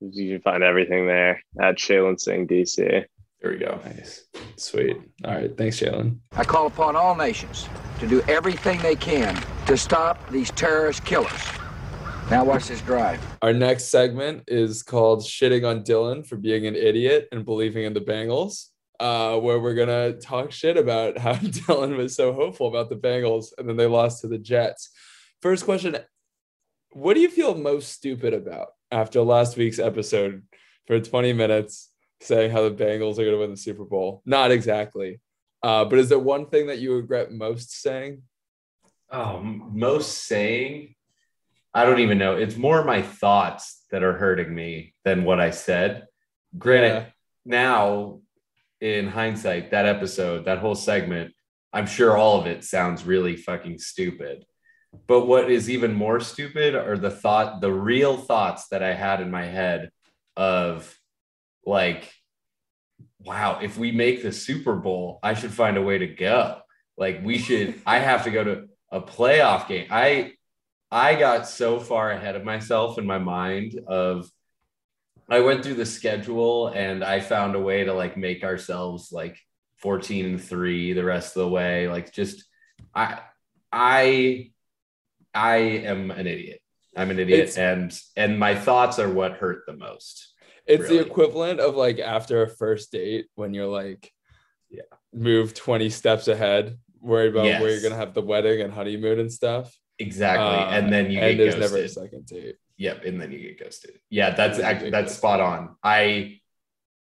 You 0.00 0.34
can 0.34 0.42
find 0.42 0.62
everything 0.62 1.06
there 1.08 1.42
at 1.60 1.76
Shailin 1.76 2.20
Singh 2.20 2.46
DC. 2.46 3.04
There 3.40 3.52
we 3.52 3.58
go. 3.58 3.80
Nice, 3.84 4.24
sweet. 4.56 4.96
All 5.24 5.32
right, 5.32 5.56
thanks, 5.56 5.78
Jalen. 5.78 6.18
I 6.32 6.42
call 6.42 6.66
upon 6.66 6.96
all 6.96 7.14
nations 7.14 7.68
to 8.00 8.08
do 8.08 8.20
everything 8.22 8.80
they 8.82 8.96
can 8.96 9.40
to 9.66 9.76
stop 9.76 10.28
these 10.30 10.50
terrorist 10.52 11.04
killers. 11.04 11.40
Now 12.30 12.44
watch 12.44 12.66
this 12.66 12.80
drive. 12.82 13.24
Our 13.40 13.52
next 13.52 13.84
segment 13.84 14.42
is 14.48 14.82
called 14.82 15.20
"Shitting 15.20 15.64
on 15.64 15.84
Dylan 15.84 16.26
for 16.26 16.36
being 16.36 16.66
an 16.66 16.74
idiot 16.74 17.28
and 17.30 17.44
believing 17.44 17.84
in 17.84 17.94
the 17.94 18.00
Bengals." 18.00 18.66
Uh, 18.98 19.38
where 19.38 19.60
we're 19.60 19.74
gonna 19.74 20.14
talk 20.14 20.50
shit 20.50 20.76
about 20.76 21.16
how 21.16 21.34
Dylan 21.34 21.96
was 21.96 22.16
so 22.16 22.32
hopeful 22.32 22.66
about 22.66 22.88
the 22.88 22.96
Bengals 22.96 23.52
and 23.56 23.68
then 23.68 23.76
they 23.76 23.86
lost 23.86 24.22
to 24.22 24.26
the 24.26 24.38
Jets. 24.38 24.90
First 25.40 25.64
question: 25.64 25.96
What 26.90 27.14
do 27.14 27.20
you 27.20 27.30
feel 27.30 27.54
most 27.54 27.92
stupid 27.92 28.34
about 28.34 28.68
after 28.90 29.22
last 29.22 29.56
week's 29.56 29.78
episode 29.78 30.42
for 30.88 30.98
20 30.98 31.32
minutes 31.32 31.90
saying 32.20 32.50
how 32.50 32.68
the 32.68 32.74
Bengals 32.74 33.18
are 33.18 33.24
gonna 33.24 33.38
win 33.38 33.50
the 33.50 33.56
Super 33.56 33.84
Bowl? 33.84 34.22
Not 34.26 34.50
exactly, 34.50 35.20
uh, 35.62 35.84
but 35.84 35.98
is 35.98 36.08
there 36.08 36.18
one 36.18 36.46
thing 36.46 36.66
that 36.68 36.78
you 36.78 36.94
regret 36.94 37.32
most 37.32 37.80
saying? 37.80 38.22
Oh, 39.10 39.38
m- 39.38 39.70
most 39.74 40.24
saying, 40.26 40.94
I 41.72 41.84
don't 41.84 42.00
even 42.00 42.18
know. 42.18 42.36
It's 42.36 42.56
more 42.56 42.84
my 42.84 43.02
thoughts 43.02 43.84
that 43.90 44.02
are 44.02 44.12
hurting 44.18 44.54
me 44.54 44.94
than 45.04 45.24
what 45.24 45.40
I 45.40 45.50
said. 45.50 46.06
Granted, 46.58 46.88
Yeah. 46.88 47.04
now 47.44 48.20
in 48.80 49.08
hindsight, 49.08 49.70
that 49.70 49.86
episode, 49.86 50.44
that 50.44 50.58
whole 50.58 50.74
segment, 50.74 51.32
I'm 51.72 51.86
sure 51.86 52.16
all 52.16 52.40
of 52.40 52.46
it 52.46 52.64
sounds 52.64 53.04
really 53.04 53.36
fucking 53.36 53.78
stupid. 53.78 54.44
But 55.06 55.26
what 55.26 55.50
is 55.50 55.68
even 55.68 55.92
more 55.92 56.20
stupid 56.20 56.74
are 56.74 56.96
the 56.96 57.10
thought, 57.10 57.60
the 57.60 57.72
real 57.72 58.16
thoughts 58.16 58.68
that 58.68 58.82
I 58.82 58.94
had 58.94 59.20
in 59.20 59.30
my 59.30 59.44
head 59.44 59.90
of 60.36 60.97
like, 61.68 62.10
wow, 63.20 63.60
if 63.62 63.76
we 63.78 63.92
make 63.92 64.22
the 64.22 64.32
Super 64.32 64.74
Bowl, 64.74 65.18
I 65.22 65.34
should 65.34 65.52
find 65.52 65.76
a 65.76 65.82
way 65.82 65.98
to 65.98 66.06
go. 66.06 66.60
Like 66.96 67.20
we 67.22 67.38
should, 67.38 67.80
I 67.86 67.98
have 68.10 68.24
to 68.24 68.30
go 68.30 68.42
to 68.44 68.68
a 68.90 69.00
playoff 69.00 69.68
game. 69.68 69.86
I 69.90 70.32
I 70.90 71.14
got 71.16 71.46
so 71.46 71.78
far 71.78 72.10
ahead 72.10 72.34
of 72.34 72.44
myself 72.44 72.96
in 72.98 73.04
my 73.06 73.18
mind 73.18 73.78
of 73.86 74.30
I 75.28 75.40
went 75.40 75.62
through 75.62 75.74
the 75.74 75.84
schedule 75.84 76.68
and 76.68 77.04
I 77.04 77.20
found 77.20 77.54
a 77.54 77.60
way 77.60 77.84
to 77.84 77.92
like 77.92 78.16
make 78.16 78.42
ourselves 78.42 79.12
like 79.12 79.36
14 79.82 80.24
and 80.24 80.42
3 80.42 80.94
the 80.94 81.04
rest 81.04 81.36
of 81.36 81.42
the 81.42 81.48
way. 81.50 81.86
Like 81.88 82.12
just 82.14 82.44
I 82.94 83.20
I 83.70 84.50
I 85.34 85.56
am 85.56 86.10
an 86.10 86.26
idiot. 86.26 86.60
I'm 86.96 87.10
an 87.10 87.18
idiot 87.18 87.40
It's- 87.40 87.58
and 87.58 87.92
and 88.16 88.38
my 88.38 88.54
thoughts 88.54 88.98
are 88.98 89.10
what 89.12 89.32
hurt 89.32 89.64
the 89.66 89.76
most. 89.76 90.32
It's 90.68 90.88
the 90.88 91.00
equivalent 91.00 91.60
of 91.60 91.74
like 91.76 91.98
after 91.98 92.42
a 92.42 92.48
first 92.48 92.92
date 92.92 93.26
when 93.34 93.54
you're 93.54 93.66
like, 93.66 94.12
Yeah. 94.70 94.82
move 95.12 95.54
20 95.54 95.88
steps 95.90 96.28
ahead, 96.28 96.78
worried 97.00 97.30
about 97.32 97.44
where 97.60 97.70
you're 97.70 97.80
gonna 97.82 97.96
have 97.96 98.14
the 98.14 98.22
wedding 98.22 98.60
and 98.60 98.72
honeymoon 98.72 99.18
and 99.20 99.32
stuff. 99.32 99.74
Exactly. 99.98 100.44
Uh, 100.46 100.70
and 100.78 100.92
then 100.92 101.10
you 101.10 101.18
and 101.20 101.36
get 101.36 101.42
there's 101.42 101.54
ghosted. 101.54 101.72
never 101.72 101.84
a 101.84 101.88
second 101.88 102.26
date. 102.26 102.56
Yep, 102.76 103.04
and 103.06 103.20
then 103.20 103.32
you 103.32 103.40
get 103.40 103.58
ghosted. 103.58 103.98
Yeah, 104.10 104.30
that's 104.30 104.58
act- 104.60 104.90
that's 104.92 105.14
spot 105.16 105.40
on. 105.40 105.76
I 105.82 106.40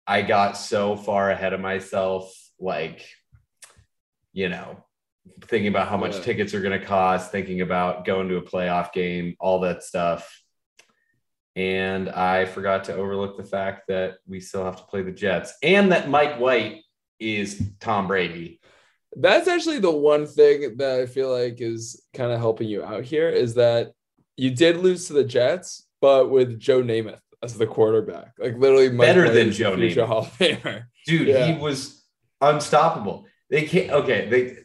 I 0.08 0.22
got 0.22 0.54
so 0.58 0.96
far 0.96 1.30
ahead 1.32 1.54
of 1.54 1.60
myself, 1.60 2.34
like 2.60 3.06
you 4.32 4.48
know, 4.48 4.86
thinking 5.42 5.68
about 5.70 5.88
how 5.90 5.98
much 5.98 6.16
Yeah. 6.16 6.22
tickets 6.22 6.54
are 6.54 6.62
going 6.62 6.80
to 6.80 6.86
cost, 6.86 7.32
thinking 7.32 7.62
about 7.62 8.06
going 8.06 8.30
to 8.30 8.38
a 8.38 8.42
playoff 8.42 8.94
game, 8.94 9.36
all 9.40 9.60
that 9.62 9.84
stuff. 9.84 10.42
And 11.56 12.10
I 12.10 12.46
forgot 12.46 12.86
to 12.86 12.96
overlook 12.96 13.38
the 13.38 13.44
fact 13.44 13.88
that 13.88 14.16
we 14.28 14.40
still 14.40 14.64
have 14.64 14.78
to 14.78 14.84
play 14.84 15.02
the 15.02 15.12
Jets 15.12 15.54
and 15.64 15.92
that 15.92 16.10
Mike 16.10 16.40
White 16.40 16.84
is 17.20 17.62
Tom 17.80 18.08
Brady. 18.08 18.60
That's 19.16 19.48
actually 19.48 19.80
the 19.80 19.92
one 19.92 20.26
thing 20.28 20.78
that 20.78 21.00
I 21.02 21.06
feel 21.06 21.32
like 21.32 21.60
is 21.62 22.02
kind 22.14 22.32
of 22.32 22.40
helping 22.40 22.70
you 22.70 22.84
out 22.84 23.04
here 23.04 23.28
is 23.30 23.56
that 23.56 23.92
you 24.38 24.52
did 24.52 24.78
lose 24.78 25.08
to 25.08 25.14
the 25.14 25.24
Jets, 25.24 25.88
but 26.00 26.30
with 26.30 26.60
Joe 26.60 26.82
Namath 26.82 27.20
as 27.44 27.58
the 27.58 27.68
quarterback, 27.68 28.34
like 28.38 28.58
literally 28.58 28.90
Mike 28.90 29.08
Better 29.08 29.26
White 29.26 29.34
than 29.34 29.52
Joe 29.52 29.76
Namath. 29.76 30.06
Hall 30.06 30.20
of 30.22 30.38
Famer. 30.38 30.84
dude 31.06 31.28
Yeah. 31.28 31.48
he 31.54 31.60
was 31.60 32.06
unstoppable 32.42 33.26
they 33.50 33.64
came 33.66 33.90
okay 33.92 34.30
they 34.30 34.58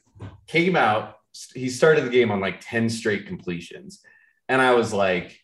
came 0.47 0.77
out 0.77 1.17
he 1.55 1.69
started 1.69 2.05
the 2.05 2.11
game 2.11 2.31
on 2.31 2.39
like 2.41 2.61
10 2.61 2.89
straight 2.91 3.27
completions 3.27 4.01
and 4.49 4.61
i 4.63 4.75
was 4.75 4.93
like 4.93 5.41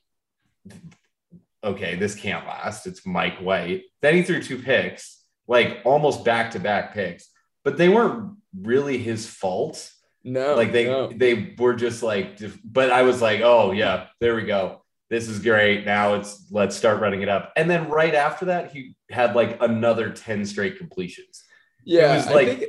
okay 1.63 1.97
this 1.97 2.15
can't 2.15 2.47
last. 2.47 2.87
It's 2.87 3.07
mike 3.07 3.39
white. 3.39 3.85
Then 4.03 4.15
he 4.15 4.23
threw 4.23 4.43
two 4.43 4.59
picks 4.59 5.21
like 5.47 5.81
almost 5.85 6.25
back 6.25 6.53
to 6.53 6.61
back 6.61 6.95
picks. 6.95 7.29
But 7.65 7.77
they 7.77 7.89
weren't 7.89 8.37
really 8.59 8.99
his 8.99 9.27
fault. 9.27 9.93
No, 10.23 10.55
like 10.55 10.73
they 10.73 10.85
no. 10.85 11.09
they 11.09 11.55
were 11.59 11.75
just 11.75 12.03
like 12.03 12.39
but 12.63 12.91
i 12.91 13.01
was 13.03 13.23
like 13.23 13.41
oh 13.41 13.73
yeah 13.73 14.09
there 14.21 14.35
we 14.35 14.43
go. 14.43 14.83
This 15.09 15.29
is 15.29 15.41
great. 15.41 15.85
Now 15.85 16.15
it's 16.15 16.47
let's 16.53 16.77
start 16.77 17.01
running 17.01 17.23
it 17.23 17.29
up. 17.29 17.53
And 17.57 17.69
then 17.69 17.89
right 17.89 18.15
after 18.15 18.47
that 18.47 18.71
he 18.71 18.95
had 19.11 19.35
like 19.35 19.61
another 19.61 20.11
10 20.11 20.47
straight 20.47 20.79
completions. 20.79 21.43
Yeah, 21.85 22.13
it 22.13 22.17
was 22.17 22.27
I 22.27 22.33
like 22.33 22.49
think 22.49 22.61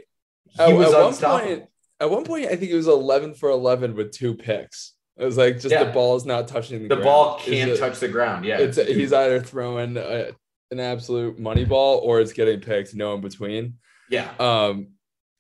he 0.47 0.63
at, 0.63 0.75
was 0.75 0.87
at 0.87 0.97
one 0.97 1.07
unstoppable. 1.07 1.47
point, 1.47 1.69
at 1.99 2.09
one 2.09 2.23
point, 2.23 2.45
I 2.47 2.55
think 2.55 2.71
it 2.71 2.75
was 2.75 2.87
11 2.87 3.35
for 3.35 3.49
11 3.49 3.95
with 3.95 4.11
two 4.11 4.33
picks. 4.33 4.93
It 5.21 5.25
was 5.25 5.37
like 5.37 5.59
just 5.59 5.69
Yeah. 5.71 5.83
the 5.83 5.91
ball 5.91 6.15
is 6.15 6.25
not 6.25 6.47
touching 6.47 6.81
the, 6.81 6.87
the 6.87 6.95
ground. 6.95 7.03
ball 7.03 7.39
can't 7.39 7.77
touch 7.77 7.99
the 7.99 8.07
ground 8.07 8.43
yeah 8.43 8.57
It's 8.57 8.77
he's 8.77 9.13
either 9.13 9.39
throwing 9.39 9.95
a, 9.95 10.31
an 10.71 10.79
absolute 10.79 11.37
money 11.39 11.63
ball 11.63 11.99
or 11.99 12.19
it's 12.21 12.33
getting 12.33 12.59
picked, 12.59 12.95
no 12.95 13.13
in 13.13 13.21
between. 13.21 13.75
yeah 14.09 14.29
Um, 14.39 14.93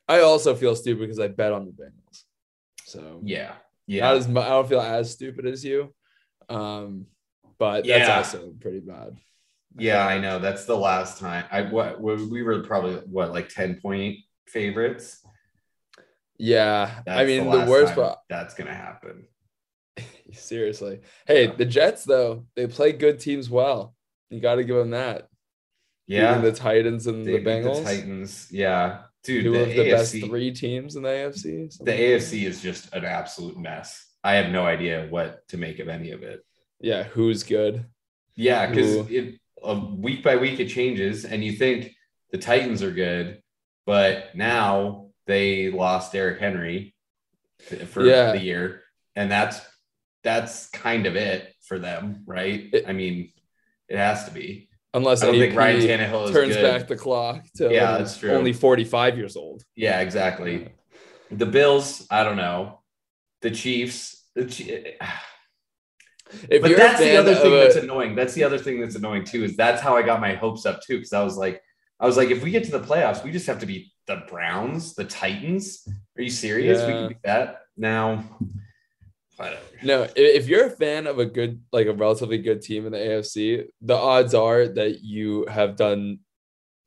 I 0.07 0.19
also 0.19 0.53
feel 0.55 0.75
stupid 0.75 1.01
because 1.01 1.19
I 1.19 1.29
bet 1.29 1.51
on 1.51 1.65
the 1.65 1.71
Bengals, 1.71 2.23
so 2.85 3.21
yeah 3.23 3.47
not 3.47 3.55
yeah 3.87 4.11
as 4.11 4.27
I 4.27 4.31
don't 4.33 4.69
feel 4.69 4.81
as 4.81 5.09
stupid 5.11 5.47
as 5.47 5.65
you. 5.65 5.93
Um, 6.47 7.07
but 7.57 7.85
Yeah. 7.85 7.99
that's 8.05 8.35
also 8.35 8.51
pretty 8.59 8.81
bad. 8.81 9.17
yeah 9.77 10.05
i 10.05 10.19
know 10.19 10.37
that's 10.37 10.65
the 10.65 10.77
last 10.77 11.17
time 11.19 11.45
i 11.51 11.61
what 11.63 11.99
we 12.01 12.43
were 12.43 12.59
probably 12.61 12.95
what 13.15 13.31
like 13.31 13.49
10 13.49 13.79
point 13.81 14.17
favorites 14.47 15.21
Yeah, 16.37 16.91
That's 17.05 17.19
I 17.21 17.25
mean 17.25 17.43
the, 17.49 17.57
last 17.57 17.69
worst 17.69 17.95
part. 17.95 18.19
that's 18.29 18.53
gonna 18.53 18.73
happen 18.87 19.27
Seriously, 20.33 21.01
hey, 21.27 21.45
Yeah. 21.45 21.55
the 21.55 21.65
Jets 21.65 22.03
though 22.03 22.45
they 22.55 22.67
play 22.67 22.91
good 22.93 23.19
teams 23.19 23.49
well. 23.49 23.95
You 24.29 24.39
got 24.39 24.55
to 24.55 24.63
give 24.63 24.75
them 24.77 24.91
that. 24.91 25.27
yeah 26.07 26.35
Beating 26.37 26.51
the 26.51 26.57
Titans 26.57 27.07
and 27.07 27.25
they 27.25 27.37
the 27.39 27.45
Bengals, 27.45 27.83
titans 27.83 28.47
yeah 28.51 29.03
dude 29.23 29.43
two 29.43 29.51
the, 29.51 29.61
of 29.63 29.69
the 29.69 29.91
best 29.91 30.13
three 30.13 30.51
teams 30.51 30.95
in 30.95 31.03
the 31.03 31.09
AFC. 31.09 31.77
the 31.83 31.91
afc 31.91 32.43
is 32.47 32.61
just 32.61 32.91
an 32.93 33.05
absolute 33.05 33.55
mess 33.57 34.07
i 34.23 34.33
have 34.33 34.51
no 34.51 34.65
idea 34.65 35.05
what 35.11 35.47
to 35.49 35.57
make 35.57 35.77
of 35.79 35.87
any 35.89 36.09
of 36.11 36.23
it 36.23 36.43
Yeah, 36.79 37.03
who's 37.03 37.43
good? 37.43 37.85
Yeah, 38.35 38.65
because 38.67 39.05
uh, 39.63 39.79
week 39.97 40.23
by 40.23 40.37
week 40.37 40.59
it 40.59 40.69
changes, 40.69 41.25
and 41.25 41.43
you 41.43 41.51
think 41.51 41.93
the 42.31 42.37
Titans 42.39 42.81
are 42.81 42.91
good, 42.91 43.43
but 43.85 44.33
now 44.33 45.09
they 45.27 45.69
lost 45.69 46.13
Derrick 46.13 46.39
Henry 46.39 46.95
for 47.91 48.03
Yeah. 48.03 48.31
the 48.31 48.41
year, 48.41 48.81
and 49.15 49.29
that's 49.29 49.59
that's 50.23 50.69
kind 50.69 51.05
of 51.05 51.15
it 51.15 51.53
for 51.61 51.79
them, 51.79 52.23
right? 52.25 52.69
It- 52.73 52.85
I 52.87 52.93
mean, 52.93 53.31
it 53.89 53.97
has 53.97 54.25
to 54.25 54.31
be. 54.31 54.69
Unless 54.93 55.23
I 55.23 55.27
don't 55.27 55.35
think 55.35 55.55
Ryan 55.55 55.79
Tannehill 55.81 56.25
is 56.25 56.31
turns 56.31 56.55
good. 56.55 56.63
back 56.63 56.87
the 56.87 56.97
clock 56.97 57.45
to 57.55 57.71
Yeah, 57.73 57.97
that's 57.97 58.17
true. 58.17 58.31
only 58.31 58.51
45 58.51 59.17
years 59.17 59.37
old. 59.37 59.63
Yeah, 59.75 60.01
exactly. 60.01 60.67
The 61.31 61.45
Bills, 61.45 62.05
I 62.11 62.23
don't 62.25 62.35
know. 62.35 62.81
The 63.41 63.51
Chiefs, 63.51 64.25
the 64.35 64.43
Chi- 64.45 64.97
If 66.49 66.61
but 66.61 66.75
that's 66.75 66.99
the 66.99 67.15
other 67.17 67.35
thing 67.35 67.53
a- 67.53 67.55
that's 67.55 67.75
annoying. 67.77 68.15
That's 68.15 68.33
the 68.33 68.43
other 68.43 68.57
thing 68.57 68.81
that's 68.81 68.95
annoying 68.95 69.23
too. 69.23 69.43
Is 69.45 69.55
that's 69.55 69.81
how 69.81 69.95
I 69.95 70.01
got 70.01 70.19
my 70.21 70.33
hopes 70.33 70.65
up 70.65 70.81
too. 70.81 70.97
Because 70.97 71.13
I 71.13 71.23
was 71.23 71.37
like, 71.37 71.61
I 71.99 72.05
was 72.05 72.17
like, 72.17 72.29
if 72.31 72.43
we 72.43 72.51
get 72.51 72.63
to 72.65 72.71
the 72.71 72.79
playoffs, 72.79 73.23
we 73.23 73.31
just 73.31 73.47
have 73.47 73.59
to 73.59 73.65
beat 73.65 73.87
the 74.07 74.23
Browns, 74.29 74.93
the 74.95 75.05
Titans. 75.05 75.87
Are 76.17 76.21
you 76.21 76.29
serious? 76.29 76.79
We 76.81 76.87
Yeah. 76.93 76.99
can 76.99 77.09
do 77.09 77.15
that 77.23 77.61
now. 77.77 78.23
Whatever. 79.41 79.65
No, 79.83 80.07
if 80.15 80.47
you're 80.47 80.67
a 80.67 80.69
fan 80.71 81.07
of 81.07 81.19
a 81.19 81.25
good, 81.25 81.61
like 81.71 81.87
a 81.87 81.93
relatively 81.93 82.37
good 82.37 82.61
team 82.61 82.85
in 82.85 82.91
the 82.91 82.97
AFC, 82.99 83.65
the 83.81 83.95
odds 83.95 84.33
are 84.33 84.67
that 84.67 85.01
you 85.03 85.45
have 85.47 85.75
done 85.75 86.19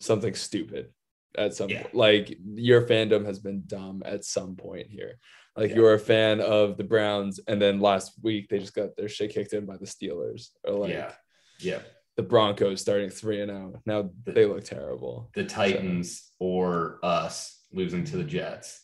something 0.01 0.35
stupid 0.35 0.91
at 1.37 1.55
some 1.55 1.69
Yeah. 1.71 1.83
point. 1.83 1.95
Like 1.95 2.39
your 2.55 2.83
fandom 2.87 3.25
has 3.25 3.39
been 3.39 3.65
dumb 3.67 4.03
at 4.05 4.25
some 4.25 4.57
point 4.57 4.89
here. 4.91 5.19
Like 5.57 5.71
Yeah. 5.71 5.77
you're 5.77 5.95
a 5.95 5.99
fan 5.99 6.41
of 6.41 6.77
the 6.77 6.85
Browns, 6.85 7.41
and 7.47 7.61
then 7.61 7.81
last 7.81 8.13
week 8.23 8.49
they 8.49 8.59
just 8.59 8.75
got 8.75 8.97
their 8.97 9.09
shit 9.09 9.31
kicked 9.33 9.53
in 9.53 9.67
by 9.67 9.77
the 9.77 9.87
Steelers. 9.87 10.51
Or 10.65 10.75
like, 10.75 10.91
yeah, 10.91 11.13
yeah. 11.61 11.81
the 12.17 12.23
Broncos 12.23 12.81
starting 12.81 13.11
three 13.11 13.41
and 13.41 13.51
zero. 13.51 13.83
Now 13.87 14.11
they 14.25 14.47
look 14.47 14.65
terrible. 14.65 15.31
The 15.35 15.45
Titans 15.45 16.33
or 16.39 16.99
us 17.03 17.65
losing 17.73 18.05
to 18.05 18.17
the 18.17 18.25
Jets. 18.25 18.83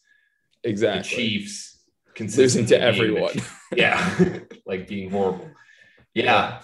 Exactly. 0.65 1.17
The 1.17 1.23
Chiefs 1.23 1.80
losing 2.19 2.67
to 2.67 2.75
the 2.77 2.81
everyone. 2.81 3.35
Yeah, 3.75 4.39
like 4.67 4.89
being 4.89 5.11
horrible. 5.11 5.51
Yeah, 6.15 6.61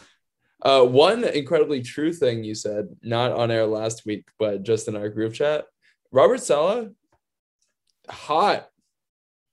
Uh, 0.62 0.82
one 0.84 1.22
incredibly 1.24 1.82
true 1.82 2.12
thing 2.12 2.42
you 2.42 2.54
said, 2.54 2.88
not 3.02 3.30
on 3.32 3.50
air 3.50 3.66
last 3.66 4.04
week, 4.06 4.28
but 4.38 4.62
just 4.64 4.88
in 4.88 4.96
our 4.96 5.08
group 5.08 5.34
chat. 5.34 5.66
Robert 6.10 6.40
Saleh, 6.40 6.88
hot, 8.08 8.68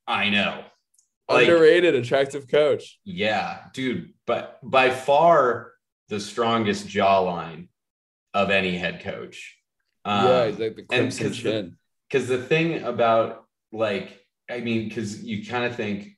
I 0.08 0.30
know. 0.30 0.64
Like, 1.30 1.48
underrated, 1.48 1.96
attractive 1.96 2.48
coach. 2.48 3.00
yeah, 3.06 3.60
dude, 3.74 4.14
but 4.28 4.60
by 4.62 4.90
far 4.90 5.72
the 6.10 6.20
strongest 6.20 6.88
jawline 6.88 7.70
of 8.34 8.50
any 8.50 8.78
head 8.78 9.02
coach. 9.02 9.58
Um, 10.06 10.28
yeah, 10.28 10.48
he's 10.48 10.60
like 10.60 10.76
the 10.76 10.84
crimson 10.84 11.28
'cause 11.28 11.38
the- 11.44 11.52
chin. 11.52 11.78
because 12.10 12.28
the 12.28 12.42
thing 12.44 12.84
about 12.84 13.46
like 13.72 14.23
i 14.54 14.60
mean 14.60 14.88
because 14.88 15.24
you 15.24 15.46
kind 15.46 15.66
of 15.66 15.76
think 15.76 16.18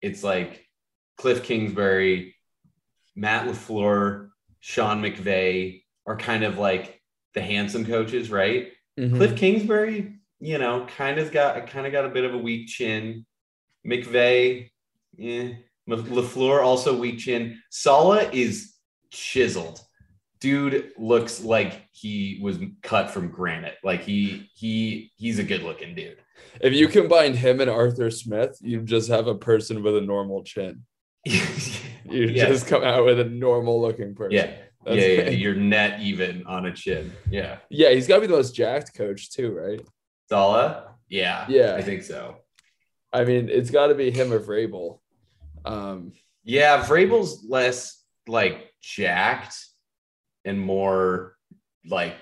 it's 0.00 0.22
like 0.22 0.66
cliff 1.16 1.42
kingsbury 1.42 2.34
matt 3.14 3.46
lafleur 3.46 4.28
sean 4.60 5.02
mcvay 5.02 5.82
are 6.06 6.16
kind 6.16 6.44
of 6.44 6.58
like 6.58 7.00
the 7.34 7.40
handsome 7.40 7.84
coaches 7.84 8.30
right? 8.30 8.72
Mhm. 8.98 9.16
cliff 9.16 9.36
kingsbury 9.36 10.14
you 10.40 10.58
know 10.58 10.86
kind 10.96 11.18
of 11.18 11.32
got 11.32 11.66
kind 11.66 11.86
of 11.86 11.92
got 11.92 12.04
a 12.04 12.10
bit 12.10 12.24
of 12.24 12.34
a 12.34 12.38
weak 12.38 12.68
chin. 12.68 13.24
Mcvay 13.86 14.70
yeah 15.16 15.48
lafleur 15.88 16.62
also 16.62 16.98
weak 16.98 17.18
chin. 17.18 17.60
Saleh 17.70 18.28
is 18.32 18.74
chiseled 19.10 19.80
dude 20.40 20.92
looks 20.96 21.42
like 21.42 21.88
he 21.92 22.38
was 22.42 22.58
cut 22.82 23.10
from 23.10 23.28
granite. 23.30 23.76
Like 23.82 24.02
he 24.02 24.50
he 24.54 25.10
he's 25.16 25.38
a 25.38 25.44
good 25.44 25.62
looking 25.62 25.94
dude. 25.94 26.18
If 26.60 26.72
you 26.72 26.88
combine 26.88 27.34
him 27.34 27.60
and 27.60 27.70
Arthur 27.70 28.10
Smith, 28.10 28.58
you 28.60 28.82
just 28.82 29.08
have 29.08 29.26
a 29.26 29.34
person 29.34 29.82
with 29.82 29.96
a 29.96 30.00
normal 30.00 30.42
chin. 30.44 30.82
You 32.08 32.28
yeah. 32.28 32.46
just 32.46 32.68
come 32.68 32.84
out 32.84 33.04
with 33.04 33.18
a 33.18 33.24
normal 33.24 33.80
looking 33.80 34.14
person. 34.14 34.36
yeah. 34.36 34.52
That's 34.84 34.98
yeah, 34.98 35.06
yeah, 35.06 35.30
you're 35.30 35.56
net 35.56 35.98
even 36.00 36.46
on 36.46 36.66
a 36.66 36.72
chin. 36.72 37.12
Yeah. 37.28 37.58
Yeah, 37.68 37.90
he's 37.90 38.06
got 38.06 38.16
to 38.16 38.20
be 38.20 38.26
the 38.28 38.36
most 38.36 38.54
jacked 38.54 38.94
coach 38.94 39.32
too, 39.32 39.52
right? 39.52 39.80
Saleh? 40.28 40.84
Yeah. 41.08 41.44
Yeah. 41.48 41.74
I 41.74 41.82
think 41.82 42.04
so. 42.04 42.36
I 43.12 43.24
mean, 43.24 43.48
it's 43.48 43.70
got 43.70 43.88
to 43.88 43.96
be 43.96 44.12
him 44.12 44.32
or 44.32 44.38
Vrabel. 44.38 45.00
Um, 45.64 46.12
Yeah, 46.44 46.84
Vrabel's 46.84 47.44
less 47.48 48.04
like 48.28 48.72
jacked 48.80 49.56
and 50.46 50.58
more 50.58 51.36
like 51.86 52.14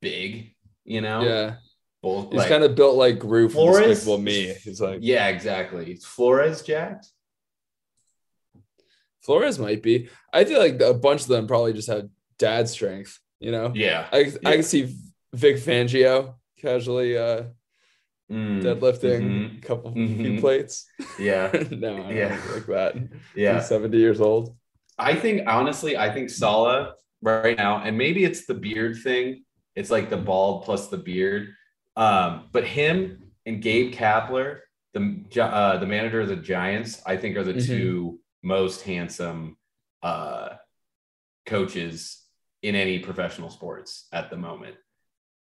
big, 0.00 0.54
you 0.84 1.00
know? 1.00 1.22
yeah, 1.22 1.54
Both 2.02 2.30
he's 2.30 2.38
like, 2.38 2.48
kind 2.48 2.62
of 2.62 2.76
built 2.76 2.94
like 2.96 3.18
Gru 3.18 3.48
from 3.48 3.54
Flores- 3.54 3.86
Despicable 3.86 4.18
Me. 4.18 4.54
He's 4.62 4.80
like 4.80 5.00
yeah, 5.02 5.28
exactly. 5.28 5.92
Is 5.92 6.04
Flores 6.04 6.62
jacked? 6.62 7.08
Flores 9.22 9.58
might 9.58 9.82
be. 9.82 10.08
I 10.32 10.44
feel 10.44 10.58
like 10.58 10.80
a 10.80 10.94
bunch 10.94 11.22
of 11.22 11.28
them 11.28 11.46
probably 11.46 11.72
just 11.72 11.88
have 11.88 12.08
dad 12.38 12.68
strength. 12.68 13.18
You 13.40 13.52
know, 13.52 13.72
Yeah. 13.74 14.06
I 14.12 14.32
I 14.44 14.52
can 14.52 14.62
see 14.62 14.94
Vic 15.32 15.56
Fangio 15.56 16.34
casually 16.58 17.16
uh, 17.18 17.44
Mm, 18.32 18.62
deadlifting 18.62 19.20
mhm. 19.20 19.58
a 19.58 19.60
couple 19.60 19.92
Mhm. 19.92 20.16
few 20.16 20.40
plates. 20.40 20.86
Yeah. 21.18 21.50
no, 21.70 21.94
I 21.94 22.00
don't 22.00 22.16
Yeah. 22.16 22.40
like 22.54 22.66
that. 22.66 22.94
Yeah. 23.36 23.56
He's 23.58 23.68
seventy 23.68 23.98
years 23.98 24.18
old. 24.20 24.56
I 24.98 25.14
think 25.14 25.42
honestly, 25.46 25.96
I 25.98 26.10
think 26.12 26.30
Saleh 26.30 26.94
right 27.24 27.56
now, 27.56 27.82
and 27.82 27.96
maybe 27.96 28.24
it's 28.24 28.46
the 28.46 28.54
beard 28.54 28.96
thing. 29.02 29.44
It's 29.74 29.90
like 29.90 30.10
the 30.10 30.16
bald 30.16 30.64
plus 30.64 30.88
the 30.88 30.98
beard. 30.98 31.48
Um, 31.96 32.48
but 32.52 32.64
him 32.64 33.32
and 33.46 33.62
Gabe 33.62 33.92
Kapler, 33.94 34.60
the 34.92 35.24
uh, 35.42 35.78
the 35.78 35.86
manager 35.86 36.20
of 36.20 36.28
the 36.28 36.36
Giants, 36.36 37.02
I 37.06 37.16
think 37.16 37.36
are 37.36 37.44
the 37.44 37.54
Mhm. 37.54 37.66
two 37.66 38.20
most 38.42 38.82
handsome 38.82 39.56
uh, 40.02 40.50
coaches 41.46 42.22
in 42.62 42.74
any 42.74 42.98
professional 42.98 43.50
sports 43.50 44.06
at 44.12 44.30
the 44.30 44.36
moment. 44.36 44.76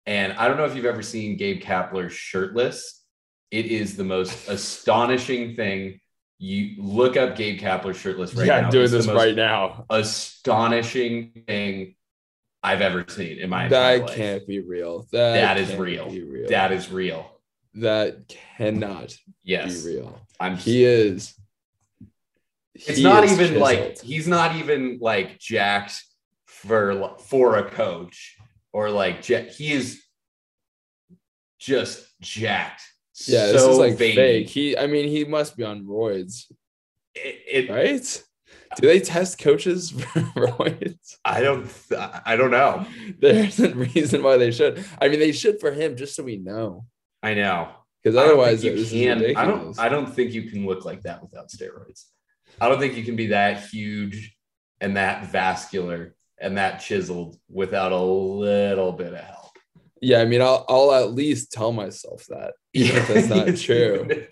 And 0.06 0.32
I 0.34 0.48
don't 0.48 0.56
know 0.56 0.64
if 0.64 0.74
you've 0.74 0.84
ever 0.84 1.02
seen 1.02 1.36
Gabe 1.36 1.60
Kapler 1.62 2.10
shirtless. 2.10 3.04
It 3.50 3.66
is 3.66 3.96
the 3.96 4.04
most 4.04 4.48
astonishing 4.48 5.56
thing. 5.56 6.00
You 6.44 6.82
look 6.82 7.16
up 7.16 7.36
Gabe 7.36 7.60
Kapler 7.60 7.94
shirtless 7.94 8.34
right 8.34 8.48
yeah, 8.48 8.62
now. 8.62 8.66
I'm 8.66 8.72
doing 8.72 8.90
this 8.90 9.06
right 9.06 9.36
now. 9.36 9.86
astonishing 9.88 11.44
thing 11.46 11.94
I've 12.64 12.80
ever 12.80 13.04
seen 13.08 13.38
in 13.38 13.48
my 13.48 13.68
That 13.68 14.00
life. 14.00 14.16
can't 14.16 14.44
be 14.44 14.58
real. 14.58 15.06
That, 15.12 15.34
That 15.34 15.56
is 15.58 15.72
real. 15.76 16.10
Real. 16.10 16.48
That 16.48 16.72
is 16.72 16.90
real. 16.90 17.30
that 17.74 18.26
cannot 18.26 19.16
Yes, 19.44 19.84
be 19.84 19.94
real. 19.94 20.20
I'm. 20.40 20.56
He 20.56 20.82
is. 20.84 21.32
it's 22.74 22.96
he 22.98 23.04
not 23.04 23.22
is 23.22 23.38
even 23.40 23.60
like 23.60 24.00
he's 24.02 24.26
not 24.26 24.56
even 24.56 24.98
like 25.00 25.38
jacked 25.38 26.02
for 26.46 27.16
for 27.20 27.58
a 27.58 27.70
coach 27.70 28.36
or 28.72 28.90
like 28.90 29.22
he 29.24 29.72
is 29.72 30.02
just 31.60 32.04
jacked. 32.20 32.82
Yeah, 33.26 33.52
this 33.52 33.62
is 33.62 33.78
like 33.78 33.96
veiny. 33.96 34.14
fake. 34.14 34.48
He, 34.48 34.76
I 34.76 34.86
mean, 34.86 35.08
he 35.08 35.24
must 35.24 35.56
be 35.56 35.64
on 35.64 35.84
roids, 35.84 36.50
It, 37.14 37.66
it 37.66 37.70
right? 37.70 38.24
Do 38.80 38.86
they 38.88 39.00
test 39.00 39.38
coaches 39.38 39.90
for 40.12 40.20
roids? 40.20 41.16
I 41.24 41.42
don't. 41.42 41.70
I 42.24 42.36
don't 42.36 42.50
know. 42.50 42.86
There's 43.18 43.60
a 43.70 43.74
reason 43.74 44.22
why 44.22 44.38
they 44.38 44.50
should. 44.50 44.84
I 45.00 45.08
mean, 45.08 45.20
they 45.20 45.32
should 45.32 45.60
for 45.60 45.72
him, 45.72 45.94
just 45.96 46.14
so 46.16 46.22
we 46.22 46.38
know, 46.38 46.86
I 47.22 47.34
know. 47.34 47.68
because 48.02 48.16
otherwise, 48.16 48.64
you 48.64 48.82
can. 48.86 49.36
I 49.36 49.44
don't. 49.44 49.78
I 49.78 49.88
don't 49.90 50.12
think 50.12 50.32
you 50.32 50.44
can 50.50 50.66
look 50.66 50.84
like 50.86 51.02
that 51.02 51.20
without 51.22 51.48
steroids. 51.50 52.04
I 52.60 52.68
don't 52.68 52.80
think 52.80 52.96
you 52.96 53.04
can 53.04 53.16
be 53.16 53.28
that 53.28 53.64
huge 53.68 54.36
and 54.80 54.96
that 54.96 55.26
vascular 55.26 56.14
and 56.40 56.56
that 56.58 56.80
chiseled 56.80 57.36
without 57.50 57.92
a 57.92 58.00
little 58.00 58.92
bit 58.92 59.12
of 59.12 59.20
help. 59.20 59.56
yeah, 60.00 60.20
I 60.20 60.24
mean, 60.24 60.42
I'll, 60.42 60.64
I'll 60.68 60.92
at 60.92 61.12
least 61.12 61.52
tell 61.52 61.72
myself 61.72 62.26
that, 62.28 62.54
even 62.74 62.96
if 62.96 63.08
that's 63.08 63.28
not 63.28 63.56
true. 63.56 64.26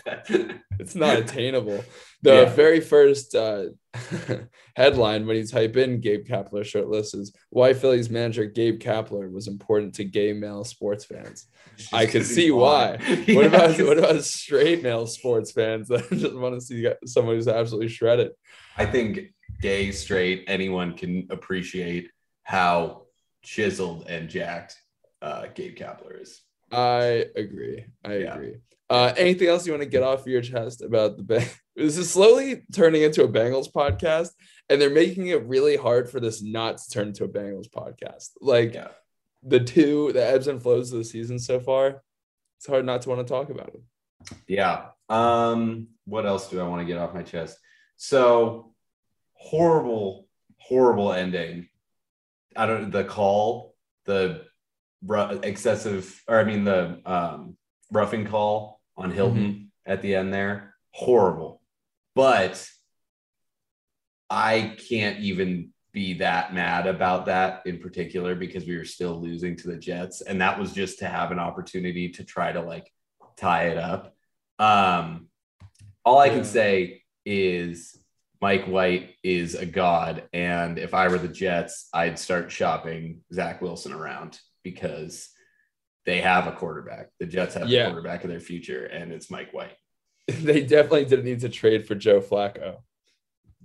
It's 0.79 0.95
not 0.95 1.19
attainable. 1.25 1.85
The 2.23 2.35
Yeah. 2.35 2.45
very 2.47 2.81
first 2.81 3.35
uh, 3.35 3.67
headline 4.77 5.27
when 5.27 5.37
you 5.37 5.47
type 5.47 5.77
in 5.77 6.01
Gabe 6.01 6.25
Kapler 6.27 6.65
shirtless 6.65 7.15
is 7.15 7.35
why 7.51 7.73
Phillies 7.73 8.11
manager 8.11 8.45
Gabe 8.47 8.79
Kapler 8.81 9.31
was 9.31 9.47
important 9.49 9.95
to 9.97 10.05
gay 10.05 10.33
male 10.33 10.65
sports 10.65 11.05
fans. 11.05 11.47
I 11.93 12.07
could 12.07 12.27
see 12.27 12.51
why. 12.51 12.99
What 13.29 13.47
about 13.47 13.79
what 13.81 13.99
about 13.99 14.23
straight 14.25 14.83
male 14.83 15.07
sports 15.07 15.53
fans 15.53 15.89
that 15.89 16.09
just 16.11 16.35
want 16.35 16.55
to 16.55 16.61
see 16.61 16.87
someone 17.07 17.37
who's 17.37 17.49
absolutely 17.49 17.89
shredded? 17.89 18.33
I 18.77 18.87
think 18.87 19.33
gay, 19.61 19.91
straight, 19.93 20.45
anyone 20.47 20.95
can 20.95 21.27
appreciate 21.31 22.11
how 22.43 23.03
chiseled 23.43 24.07
and 24.09 24.29
jacked 24.29 24.77
uh, 25.23 25.47
Gabe 25.55 25.77
Kapler 25.77 26.21
is. 26.21 26.43
I 26.71 27.27
agree. 27.37 27.85
I 28.05 28.17
Yeah. 28.19 28.35
agree. 28.35 28.55
Uh, 28.89 29.13
anything 29.17 29.47
else 29.49 29.67
you 29.67 29.73
want 29.73 29.83
to 29.85 29.89
get 29.89 30.03
off 30.03 30.27
your 30.27 30.43
chest 30.43 30.83
about 30.83 31.17
the 31.17 31.23
Bang? 31.23 31.47
This 31.77 31.97
is 31.97 32.11
slowly 32.11 32.63
turning 32.75 33.03
into 33.03 33.23
a 33.25 33.29
Bengals 33.29 33.71
podcast, 33.73 34.31
and 34.69 34.79
they're 34.81 34.91
making 34.91 35.29
it 35.29 35.47
really 35.47 35.77
hard 35.77 36.11
for 36.11 36.21
this 36.21 36.43
not 36.43 36.77
to 36.79 36.91
turn 36.91 37.09
into 37.09 37.25
a 37.25 37.29
Bengals 37.29 37.71
podcast. 37.71 38.31
Like 38.41 38.75
Yeah. 38.75 38.89
the 39.43 39.61
two, 39.61 40.13
the 40.13 40.23
ebbs 40.23 40.47
and 40.47 40.61
flows 40.61 40.93
of 40.93 40.99
the 40.99 41.05
season 41.05 41.39
so 41.39 41.59
far, 41.59 42.03
it's 42.59 42.67
hard 42.67 42.85
not 42.85 43.01
to 43.03 43.09
want 43.09 43.27
to 43.27 43.33
talk 43.33 43.49
about 43.49 43.69
it. 43.69 43.81
Yeah. 44.47 44.89
Um, 45.09 45.89
what 46.05 46.27
else 46.27 46.51
do 46.51 46.61
I 46.61 46.69
want 46.69 46.83
to 46.83 46.85
get 46.93 46.99
off 46.99 47.15
my 47.15 47.23
chest? 47.23 47.57
So 47.97 48.75
horrible, 49.33 50.29
horrible 50.59 51.13
ending. 51.13 51.69
I 52.55 52.67
don't 52.67 52.91
the 52.91 53.05
call, 53.05 53.75
the 54.05 54.45
excessive, 55.43 56.23
or 56.29 56.39
I 56.39 56.45
mean 56.45 56.65
the 56.65 57.01
um, 57.05 57.57
roughing 57.91 58.27
call 58.27 58.81
on 58.97 59.11
Hilton 59.11 59.73
at 59.87 60.03
the 60.03 60.15
end 60.15 60.33
there. 60.33 60.75
Horrible. 60.93 61.61
But 62.15 62.67
I 64.29 64.77
can't 64.89 65.21
even 65.21 65.73
be 65.93 66.15
that 66.15 66.55
mad 66.55 66.87
about 66.87 67.27
that 67.27 67.63
in 67.67 67.79
particular 67.79 68.35
because 68.35 68.65
we 68.65 68.77
were 68.77 68.85
still 68.85 69.21
losing 69.21 69.57
to 69.57 69.69
the 69.69 69.77
Jets. 69.77 70.21
And 70.21 70.41
that 70.41 70.59
was 70.59 70.73
just 70.73 71.01
to 71.01 71.09
have 71.09 71.33
an 71.33 71.39
opportunity 71.39 72.11
to 72.11 72.25
try 72.25 72.53
to 72.53 72.61
like 72.61 72.91
tie 73.37 73.69
it 73.69 73.79
up. 73.79 74.15
Um, 74.59 75.29
all 76.05 76.19
I 76.19 76.29
can 76.29 76.45
say 76.45 77.03
is 77.25 77.97
Mike 78.41 78.67
White 78.67 79.15
is 79.23 79.55
a 79.55 79.67
god. 79.67 80.25
And 80.33 80.79
if 80.79 80.95
I 80.95 81.09
were 81.09 81.19
the 81.19 81.29
Jets, 81.29 81.89
I'd 81.93 82.19
start 82.19 82.53
shopping 82.53 83.23
Zach 83.33 83.61
Wilson 83.61 83.93
around 83.93 84.39
because 84.63 85.29
they 86.07 86.21
have 86.21 86.47
a 86.47 86.53
quarterback. 86.53 87.09
The 87.19 87.27
Jets 87.27 87.55
have 87.55 87.69
Yeah. 87.69 87.83
a 87.83 87.91
quarterback 87.91 88.25
of 88.25 88.31
their 88.31 88.41
future, 88.41 88.87
and 88.87 89.13
it's 89.13 89.31
Mike 89.31 89.53
White. 89.53 89.77
they 90.29 90.63
definitely 90.63 91.05
didn't 91.05 91.25
need 91.25 91.41
to 91.41 91.49
trade 91.49 91.87
for 91.87 91.95
Joe 91.95 92.21
Flacco. 92.21 92.79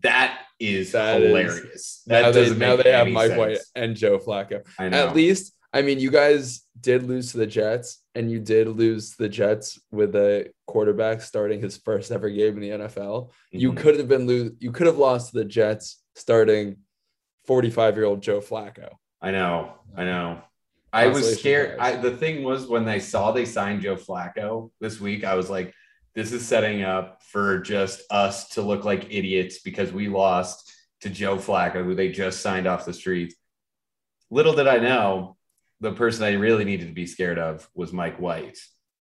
That 0.02 0.42
is 0.60 0.92
That 0.92 1.22
is- 1.22 1.28
hilarious. 1.28 2.04
that 2.08 2.22
now 2.22 2.32
they, 2.32 2.56
now 2.56 2.76
they 2.76 2.92
have 2.92 3.08
Mike 3.08 3.28
sense. 3.30 3.40
White 3.40 3.60
and 3.76 3.96
Joe 3.96 4.20
Flacco. 4.20 4.62
At 4.80 5.16
least, 5.16 5.54
I 5.74 5.82
mean, 5.82 6.00
you 6.00 6.12
guys 6.12 6.62
did 6.80 7.04
lose 7.04 7.32
to 7.32 7.38
the 7.38 7.48
Jets, 7.48 8.02
and 8.14 8.30
you 8.32 8.40
did 8.40 8.68
lose 8.68 9.16
the 9.16 9.28
Jets 9.30 9.80
with 9.92 10.16
a 10.16 10.50
quarterback 10.68 11.22
starting 11.22 11.62
his 11.62 11.78
first 11.78 12.12
ever 12.12 12.30
game 12.30 12.56
in 12.56 12.62
the 12.62 12.70
NFL. 12.86 13.32
You 13.52 13.72
Mhm. 13.74 13.78
could 13.78 13.98
have 13.98 14.08
been 14.08 14.28
lose. 14.28 14.52
You 14.60 14.72
could 14.72 14.88
have 14.88 14.98
lost 14.98 15.32
to 15.32 15.38
the 15.40 15.46
Jets 15.46 16.02
starting 16.16 16.78
forty-five-year-old 17.46 18.22
Joe 18.22 18.40
Flacco. 18.42 18.90
I 19.22 19.32
know. 19.32 19.74
I 19.96 20.04
know. 20.04 20.42
I 20.96 21.08
was 21.08 21.40
scared. 21.40 21.78
I, 21.80 21.96
the 21.96 22.16
thing 22.16 22.44
was 22.44 22.68
when 22.68 22.88
I 22.88 23.00
saw 23.00 23.32
they 23.32 23.46
signed 23.46 23.82
Joe 23.82 23.96
Flacco 23.96 24.72
this 24.80 25.00
week, 25.00 25.24
I 25.24 25.36
was 25.36 25.50
like, 25.50 25.74
this 26.14 26.32
is 26.32 26.46
setting 26.46 26.82
up 26.84 27.22
for 27.24 27.60
just 27.60 28.02
us 28.10 28.50
to 28.50 28.62
look 28.62 28.86
like 28.86 29.14
idiots 29.14 29.60
because 29.60 29.92
we 29.92 30.08
lost 30.08 30.72
to 31.02 31.10
Joe 31.10 31.36
Flacco, 31.36 31.84
who 31.84 31.94
they 31.94 32.10
just 32.10 32.42
signed 32.42 32.68
off 32.68 32.86
the 32.86 32.94
street. 32.94 33.34
Little 34.32 34.54
did 34.56 34.68
I 34.68 34.78
know, 34.78 35.36
the 35.82 35.92
person 35.92 36.24
I 36.24 36.34
really 36.34 36.64
needed 36.64 36.88
to 36.88 36.94
be 36.94 37.06
scared 37.06 37.38
of 37.38 37.68
was 37.76 37.92
Mike 37.92 38.18
White. 38.18 38.58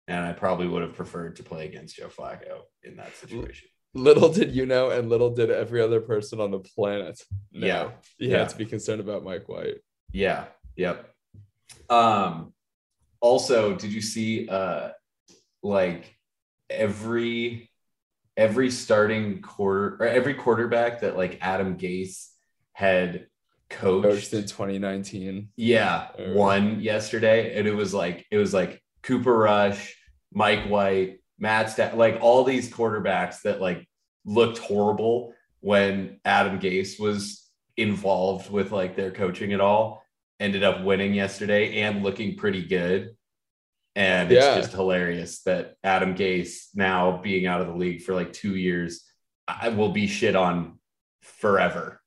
And 0.07 0.25
I 0.25 0.33
probably 0.33 0.67
would 0.67 0.81
have 0.81 0.95
preferred 0.95 1.35
to 1.37 1.43
play 1.43 1.65
against 1.65 1.95
Joe 1.95 2.07
Flacco 2.09 2.61
in 2.83 2.97
that 2.97 3.15
situation. 3.15 3.69
Little 3.93 4.29
did 4.29 4.53
you 4.53 4.65
know, 4.65 4.89
and 4.89 5.09
little 5.09 5.29
did 5.29 5.49
every 5.49 5.81
other 5.81 6.01
person 6.01 6.41
on 6.41 6.51
the 6.51 6.59
planet 6.59 7.21
know. 7.51 7.65
Yeah. 7.67 7.89
you 8.17 8.29
Yeah. 8.31 8.39
had 8.39 8.49
to 8.49 8.57
be 8.57 8.65
concerned 8.65 8.99
about 8.99 9.23
Mike 9.23 9.47
White. 9.47 9.77
Yeah. 10.11 10.45
Yep. 10.75 11.09
Um 11.89 12.53
also, 13.21 13.75
did 13.75 13.91
you 13.91 14.01
see 14.01 14.47
uh 14.49 14.89
like 15.63 16.15
every 16.69 17.69
every 18.37 18.69
starting 18.69 19.41
quarter 19.41 19.97
or 19.99 20.05
every 20.07 20.33
quarterback 20.33 21.01
that 21.01 21.15
like 21.17 21.37
Adam 21.41 21.77
Gase 21.77 22.27
had 22.73 23.27
coached, 23.69 24.03
Coached 24.31 24.33
in 24.33 24.41
2019. 24.43 25.49
yeah, 25.55 26.07
Or- 26.19 26.33
won 26.33 26.81
yesterday. 26.81 27.57
And 27.57 27.67
it 27.67 27.73
was 27.73 27.93
like 27.93 28.25
it 28.31 28.37
was 28.37 28.53
like 28.53 28.81
Cooper 29.03 29.35
Rush, 29.37 29.95
Mike 30.33 30.67
White, 30.67 31.19
Matt 31.39 31.69
Staff, 31.71 31.95
like 31.95 32.19
all 32.21 32.43
these 32.43 32.69
quarterbacks 32.71 33.41
that 33.43 33.61
like 33.61 33.87
looked 34.25 34.57
horrible 34.57 35.33
when 35.61 36.19
Adam 36.25 36.59
Gase 36.59 36.99
was 36.99 37.49
involved 37.77 38.49
with 38.51 38.71
like 38.71 38.95
their 38.95 39.11
coaching 39.11 39.53
at 39.53 39.61
all, 39.61 40.03
ended 40.39 40.63
up 40.63 40.83
winning 40.83 41.13
yesterday 41.13 41.81
and 41.81 42.03
looking 42.03 42.35
pretty 42.35 42.63
good. 42.63 43.15
And 43.95 44.31
it's 44.31 44.45
Yeah. 44.45 44.55
just 44.59 44.73
hilarious 44.73 45.41
that 45.43 45.75
Adam 45.83 46.15
Gase 46.15 46.67
now 46.75 47.21
being 47.21 47.45
out 47.45 47.61
of 47.61 47.67
the 47.67 47.75
league 47.75 48.01
for 48.01 48.13
like 48.13 48.33
two 48.33 48.55
years, 48.55 49.01
I 49.47 49.69
will 49.69 49.89
be 49.91 50.07
shit 50.07 50.35
on 50.35 50.79
forever. 51.21 52.01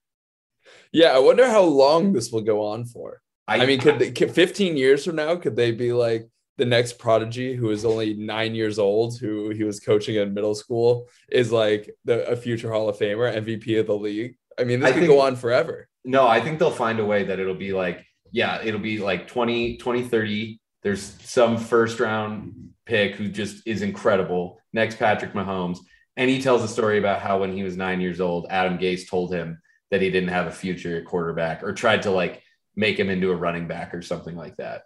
Yeah, 0.93 1.09
I 1.15 1.19
wonder 1.19 1.47
how 1.49 1.63
long 1.63 2.13
this 2.13 2.31
will 2.31 2.43
go 2.43 2.65
on 2.67 2.85
for. 2.85 3.21
I, 3.47 3.65
mean, 3.65 3.81
could, 3.81 3.99
they, 3.99 4.11
could 4.11 4.31
15 4.31 4.77
years 4.77 5.07
from 5.07 5.17
now, 5.17 5.35
could 5.37 5.57
they 5.57 5.71
be 5.73 5.93
like 5.95 6.29
the 6.59 6.67
next 6.67 6.99
prodigy 6.99 7.55
who 7.55 7.71
is 7.71 7.85
only 7.87 8.13
nine 8.13 8.55
years 8.55 8.79
old, 8.79 9.19
who 9.19 9.49
he 9.51 9.65
was 9.65 9.81
coaching 9.81 10.17
in 10.17 10.35
middle 10.35 10.55
school, 10.55 11.09
is 11.31 11.51
like 11.51 11.91
the, 12.05 12.29
a 12.29 12.37
future 12.37 12.71
Hall 12.71 12.91
of 12.91 12.99
Famer, 12.99 13.35
MVP 13.35 13.81
of 13.81 13.87
the 13.87 13.97
league? 13.97 14.37
I 14.59 14.65
mean, 14.65 14.81
this 14.81 14.91
I 14.91 14.93
could 14.93 15.01
think- 15.01 15.11
go 15.13 15.21
on 15.21 15.37
forever. 15.37 15.89
No, 16.05 16.27
I 16.27 16.41
think 16.41 16.59
they'll 16.59 16.71
find 16.71 17.01
a 17.01 17.05
way 17.07 17.25
that 17.25 17.39
it'll 17.39 17.55
be 17.55 17.73
like, 17.73 18.05
yeah, 18.33 18.63
it'll 18.63 18.81
be 18.81 18.99
like 18.99 19.27
20, 19.27 19.77
20, 19.79 20.03
30. 20.03 20.61
There's 20.83 21.03
some 21.23 21.57
first 21.57 22.01
round 22.01 22.71
pick 22.87 23.15
who 23.17 23.29
just 23.29 23.67
is 23.67 23.83
incredible. 23.83 24.61
Next, 24.73 24.99
Patrick 24.99 25.33
Mahomes. 25.33 25.79
And 26.17 26.29
he 26.29 26.41
tells 26.43 26.65
a 26.65 26.69
story 26.69 26.99
about 26.99 27.21
how 27.21 27.41
when 27.41 27.53
he 27.53 27.63
was 27.63 27.77
nine 27.77 28.01
years 28.01 28.21
old, 28.21 28.47
Adam 28.51 28.79
Gase 28.79 29.09
told 29.09 29.33
him 29.33 29.61
that 29.91 30.03
he 30.03 30.11
didn't 30.11 30.31
have 30.31 30.47
a 30.47 30.51
future 30.53 30.97
at 30.99 31.05
quarterback 31.05 31.63
or 31.63 31.73
tried 31.73 32.03
to 32.03 32.11
like 32.11 32.43
make 32.77 32.99
him 32.99 33.09
into 33.11 33.31
a 33.31 33.37
running 33.37 33.67
back 33.69 33.95
or 33.95 34.03
something 34.03 34.37
like 34.37 34.57
that. 34.57 34.83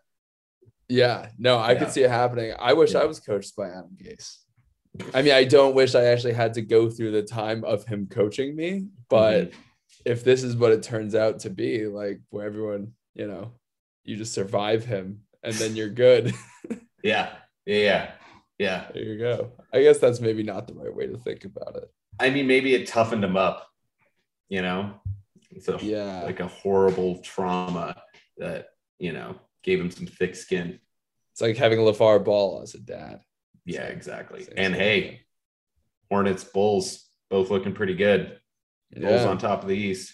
Yeah, 0.88 1.30
no, 1.38 1.56
I 1.58 1.72
Yeah. 1.72 1.78
could 1.78 1.90
see 1.90 2.02
it 2.02 2.10
happening. 2.10 2.52
I 2.58 2.74
wish 2.74 2.92
Yeah. 2.92 3.00
I 3.00 3.04
was 3.06 3.18
coached 3.20 3.56
by 3.56 3.68
Adam 3.70 3.96
Gase. 4.02 4.38
I 5.14 5.22
mean, 5.22 5.32
I 5.32 5.44
don't 5.44 5.74
wish 5.74 5.94
I 5.94 6.04
actually 6.04 6.34
had 6.34 6.54
to 6.54 6.62
go 6.62 6.90
through 6.90 7.12
the 7.12 7.22
time 7.22 7.64
of 7.64 7.84
him 7.86 8.06
coaching 8.08 8.54
me, 8.54 8.88
but 9.08 9.50
Mhm. 9.50 9.54
if 10.04 10.22
this 10.22 10.42
is 10.42 10.54
what 10.54 10.72
it 10.72 10.82
turns 10.82 11.14
out 11.14 11.38
to 11.40 11.50
be, 11.50 11.86
like 11.86 12.20
where 12.28 12.44
everyone, 12.46 12.92
you 13.14 13.26
know, 13.26 13.52
you 14.04 14.16
just 14.16 14.34
survive 14.34 14.84
him 14.84 15.22
and 15.42 15.54
then 15.54 15.76
you're 15.76 15.88
good. 15.88 16.32
yeah, 17.02 17.30
yeah, 17.66 17.76
yeah, 17.76 18.10
yeah. 18.58 18.86
there 18.92 19.02
you 19.02 19.18
go. 19.18 19.52
I 19.72 19.82
guess 19.82 19.98
that's 19.98 20.20
maybe 20.20 20.42
not 20.42 20.66
the 20.66 20.74
right 20.74 20.94
way 20.94 21.06
to 21.06 21.18
think 21.18 21.44
about 21.44 21.76
it. 21.76 21.90
I 22.20 22.30
mean, 22.30 22.46
maybe 22.46 22.74
it 22.74 22.86
toughened 22.86 23.24
him 23.24 23.36
up, 23.36 23.68
you 24.48 24.62
know? 24.62 24.94
So, 25.60 25.78
Yeah. 25.80 26.22
like 26.22 26.40
a 26.40 26.46
horrible 26.48 27.18
trauma 27.22 28.02
that, 28.38 28.68
you 28.98 29.12
know, 29.12 29.36
gave 29.62 29.80
him 29.80 29.90
some 29.90 30.06
thick 30.06 30.34
skin. 30.34 30.78
It's 31.32 31.40
like 31.40 31.56
having 31.56 31.78
a 31.78 31.82
LeVar 31.82 32.24
Ball 32.24 32.60
as 32.62 32.74
a 32.74 32.80
dad. 32.80 33.20
Yeah, 33.64 33.84
exactly. 33.84 34.46
And 34.56 34.74
hey, 34.74 35.00
thing. 35.02 35.18
Hornets, 36.10 36.44
Bulls, 36.44 37.08
both 37.30 37.50
looking 37.50 37.72
pretty 37.72 37.94
good. 37.94 38.38
Bulls 38.94 39.22
Yeah. 39.22 39.28
on 39.28 39.38
top 39.38 39.62
of 39.62 39.68
the 39.68 39.76
East. 39.76 40.12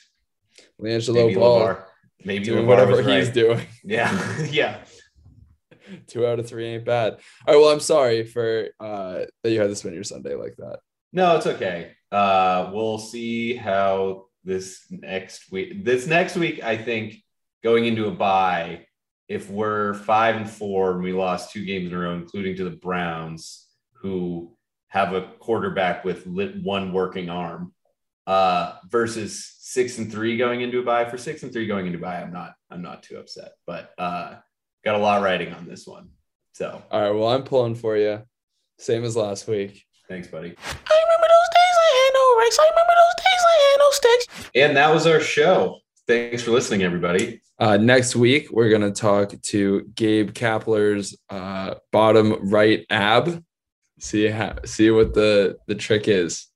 LiAngelo 0.81 1.15
Maybe 1.15 1.35
Ball 1.35 1.61
LeVar. 1.61 1.85
Maybe 2.25 2.45
doing 2.45 2.67
whatever 2.67 2.97
was 2.97 3.07
he's 3.07 3.27
right. 3.27 3.35
doing. 3.35 3.67
Yeah, 3.85 4.43
yeah. 4.51 4.79
Two 6.07 6.27
out 6.27 6.39
of 6.39 6.47
three 6.47 6.67
ain't 6.67 6.85
bad. 6.85 7.15
All 7.47 7.55
right. 7.55 7.61
Well, 7.61 7.71
I'm 7.71 7.81
sorry 7.81 8.25
for 8.25 8.69
uh 8.79 9.25
that 9.43 9.51
you 9.51 9.61
had 9.61 9.69
to 9.69 9.77
spend 9.77 9.95
your 9.95 10.05
Sunday 10.05 10.35
like 10.35 10.57
that. 10.57 10.81
No, 11.13 11.37
it's 11.37 11.47
okay. 11.47 11.93
Uh, 12.13 12.71
we'll 12.73 12.99
see 12.99 13.55
how 13.55 14.27
this 14.45 14.87
next 14.91 15.51
week. 15.51 15.85
This 15.85 16.07
next 16.07 16.37
week, 16.37 16.63
I 16.63 16.77
think, 16.77 17.17
going 17.63 17.87
into 17.87 18.07
a 18.07 18.11
bye, 18.11 18.87
if 19.29 19.51
we're 19.51 19.95
five 19.95 20.37
and 20.37 20.49
four 20.49 20.93
and 20.93 21.03
we 21.03 21.13
lost 21.13 21.53
two 21.53 21.65
games 21.65 21.89
in 21.89 21.95
a 21.95 21.99
row, 21.99 22.15
including 22.15 22.57
to 22.57 22.65
the 22.65 22.77
Browns, 22.77 23.67
who 23.95 24.57
have 24.89 25.13
a 25.13 25.33
quarterback 25.39 26.05
with 26.05 26.27
lit 26.27 26.63
one 26.63 26.93
working 26.93 27.29
arm, 27.29 27.73
uh, 28.29 28.75
versus 28.89 29.57
six 29.59 29.99
and 29.99 30.13
three 30.13 30.37
going 30.37 30.61
into 30.61 30.79
a 30.79 30.83
bye. 30.83 31.09
For 31.09 31.19
six 31.19 31.43
and 31.43 31.53
three 31.53 31.67
going 31.67 31.87
into 31.87 31.99
a 31.99 32.03
bye, 32.03 32.21
I'm 32.21 32.33
not, 32.33 32.55
I'm 32.71 32.83
not 32.83 33.03
too 33.03 33.17
upset, 33.17 33.53
but 33.67 33.91
uh, 33.99 34.37
got 34.85 34.95
a 34.95 34.99
lot 34.99 35.23
riding 35.23 35.53
on 35.55 35.67
this 35.67 35.87
one. 35.87 36.11
So 36.53 36.83
All 36.91 37.01
right. 37.01 37.11
Well, 37.11 37.29
I'm 37.29 37.43
pulling 37.43 37.75
for 37.75 37.97
you. 37.97 38.23
Same 38.79 39.03
as 39.05 39.17
last 39.17 39.49
week. 39.49 39.83
thanks, 40.09 40.29
buddy. 40.29 40.49
I 40.49 40.97
remember 41.05 41.27
those 41.27 41.51
days 41.55 41.77
I 41.79 41.91
had 41.97 42.11
no 42.15 42.39
rights. 42.41 42.59
I 42.61 42.69
remember 42.71 42.93
those 42.95 43.25
days 43.25 43.43
I 43.47 43.57
had 43.65 43.79
no 43.79 43.91
sticks. 43.91 44.51
And 44.55 44.77
that 44.77 44.95
was 44.95 45.07
our 45.07 45.21
show. 45.21 45.79
Thanks 46.07 46.43
for 46.43 46.53
listening, 46.53 46.83
everybody. 46.83 47.41
Uh, 47.59 47.77
next 47.77 48.15
week, 48.15 48.49
we're 48.51 48.71
going 48.71 48.83
to 48.83 48.93
talk 48.93 49.35
to 49.43 49.83
Gabe 49.95 50.31
Kapler's 50.31 51.17
uh, 51.29 51.75
bottom 51.93 52.51
right 52.51 52.87
ab. 52.89 53.43
See 53.99 54.29
how, 54.29 54.57
see 54.65 54.91
what 54.91 55.13
the 55.13 55.59
the 55.67 55.75
trick 55.75 56.07
is. 56.09 56.47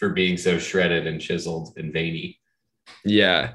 For 0.00 0.08
being 0.08 0.38
so 0.38 0.58
shredded 0.58 1.06
and 1.06 1.20
chiseled 1.20 1.74
and 1.76 1.92
veiny. 1.92 2.40
Yeah, 3.04 3.52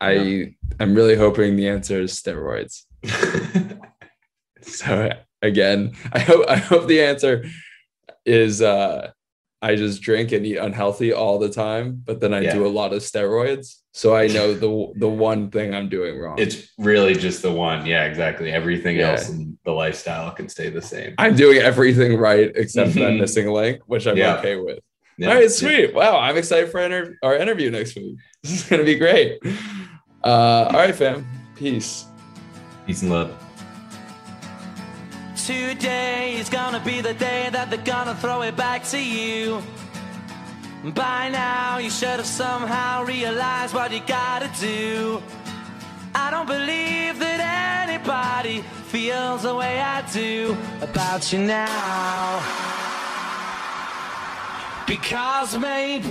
I 0.00 0.54
I'm 0.80 0.94
really 0.94 1.14
hoping 1.16 1.54
the 1.56 1.68
answer 1.68 2.00
is 2.02 2.20
steroids. 2.20 2.82
So 4.62 5.10
again, 5.42 5.92
I 6.12 6.20
hope 6.20 6.46
I 6.48 6.56
hope 6.56 6.86
the 6.88 7.02
answer 7.02 7.44
is 8.24 8.62
uh, 8.62 9.10
I 9.60 9.76
just 9.76 10.00
drink 10.00 10.32
and 10.32 10.46
eat 10.46 10.56
unhealthy 10.56 11.12
all 11.12 11.38
the 11.38 11.50
time, 11.50 12.00
but 12.02 12.18
then 12.20 12.32
I 12.32 12.40
Yeah. 12.40 12.54
do 12.54 12.66
a 12.66 12.72
lot 12.80 12.94
of 12.94 13.02
steroids. 13.02 13.76
So 13.92 14.16
I 14.16 14.26
know 14.28 14.54
the 14.54 14.70
the 14.96 15.08
one 15.08 15.50
thing 15.50 15.74
I'm 15.74 15.90
doing 15.90 16.18
wrong. 16.18 16.38
it's 16.38 16.72
really 16.78 17.14
just 17.14 17.42
the 17.42 17.52
one. 17.52 17.84
Yeah, 17.84 18.04
exactly. 18.06 18.50
Everything 18.52 18.96
Yeah. 18.96 19.10
else 19.10 19.28
in 19.28 19.58
the 19.66 19.72
lifestyle 19.72 20.30
can 20.30 20.48
stay 20.48 20.70
the 20.70 20.80
same. 20.82 21.12
I'm 21.18 21.36
doing 21.36 21.58
everything 21.58 22.16
right 22.16 22.50
except 22.54 22.92
for 22.92 23.00
that 23.00 23.12
missing 23.24 23.48
link, 23.50 23.82
which 23.84 24.06
I'm 24.06 24.16
Yeah. 24.16 24.38
okay 24.38 24.56
with. 24.56 24.78
Yeah. 25.16 25.28
All 25.28 25.34
right, 25.36 25.50
sweet. 25.50 25.94
Wow, 25.94 26.18
I'm 26.18 26.36
excited 26.36 26.70
for 26.70 26.80
inter- 26.80 27.16
our 27.22 27.36
interview 27.36 27.70
next 27.70 27.96
week. 27.96 28.16
This 28.42 28.62
is 28.62 28.68
gonna 28.68 28.84
be 28.84 28.96
great. 28.96 29.38
Uh, 30.22 30.68
all 30.68 30.72
right, 30.72 30.94
fam. 30.94 31.26
Peace. 31.56 32.04
Peace 32.86 33.00
and 33.00 33.10
love. 33.10 33.32
Today 35.46 36.34
is 36.38 36.48
gonna 36.50 36.80
be 36.80 37.00
the 37.00 37.14
day 37.14 37.48
that 37.52 37.70
they're 37.70 37.84
gonna 37.84 38.14
throw 38.16 38.42
it 38.42 38.56
back 38.56 38.84
to 38.84 38.98
you. 38.98 39.62
By 40.94 41.30
now, 41.30 41.78
you 41.78 41.88
should 41.88 42.18
have 42.20 42.26
somehow 42.26 43.04
realized 43.04 43.74
what 43.74 43.92
you 43.92 44.00
gotta 44.06 44.50
do. 44.60 45.22
I 46.14 46.30
don't 46.30 46.46
believe 46.46 47.18
that 47.18 47.88
anybody 47.88 48.62
feels 48.88 49.42
the 49.42 49.54
way 49.54 49.80
I 49.80 50.02
do 50.12 50.56
about 50.82 51.32
you 51.32 51.38
now. 51.40 52.73
Because 54.94 55.58
maybe 55.58 56.04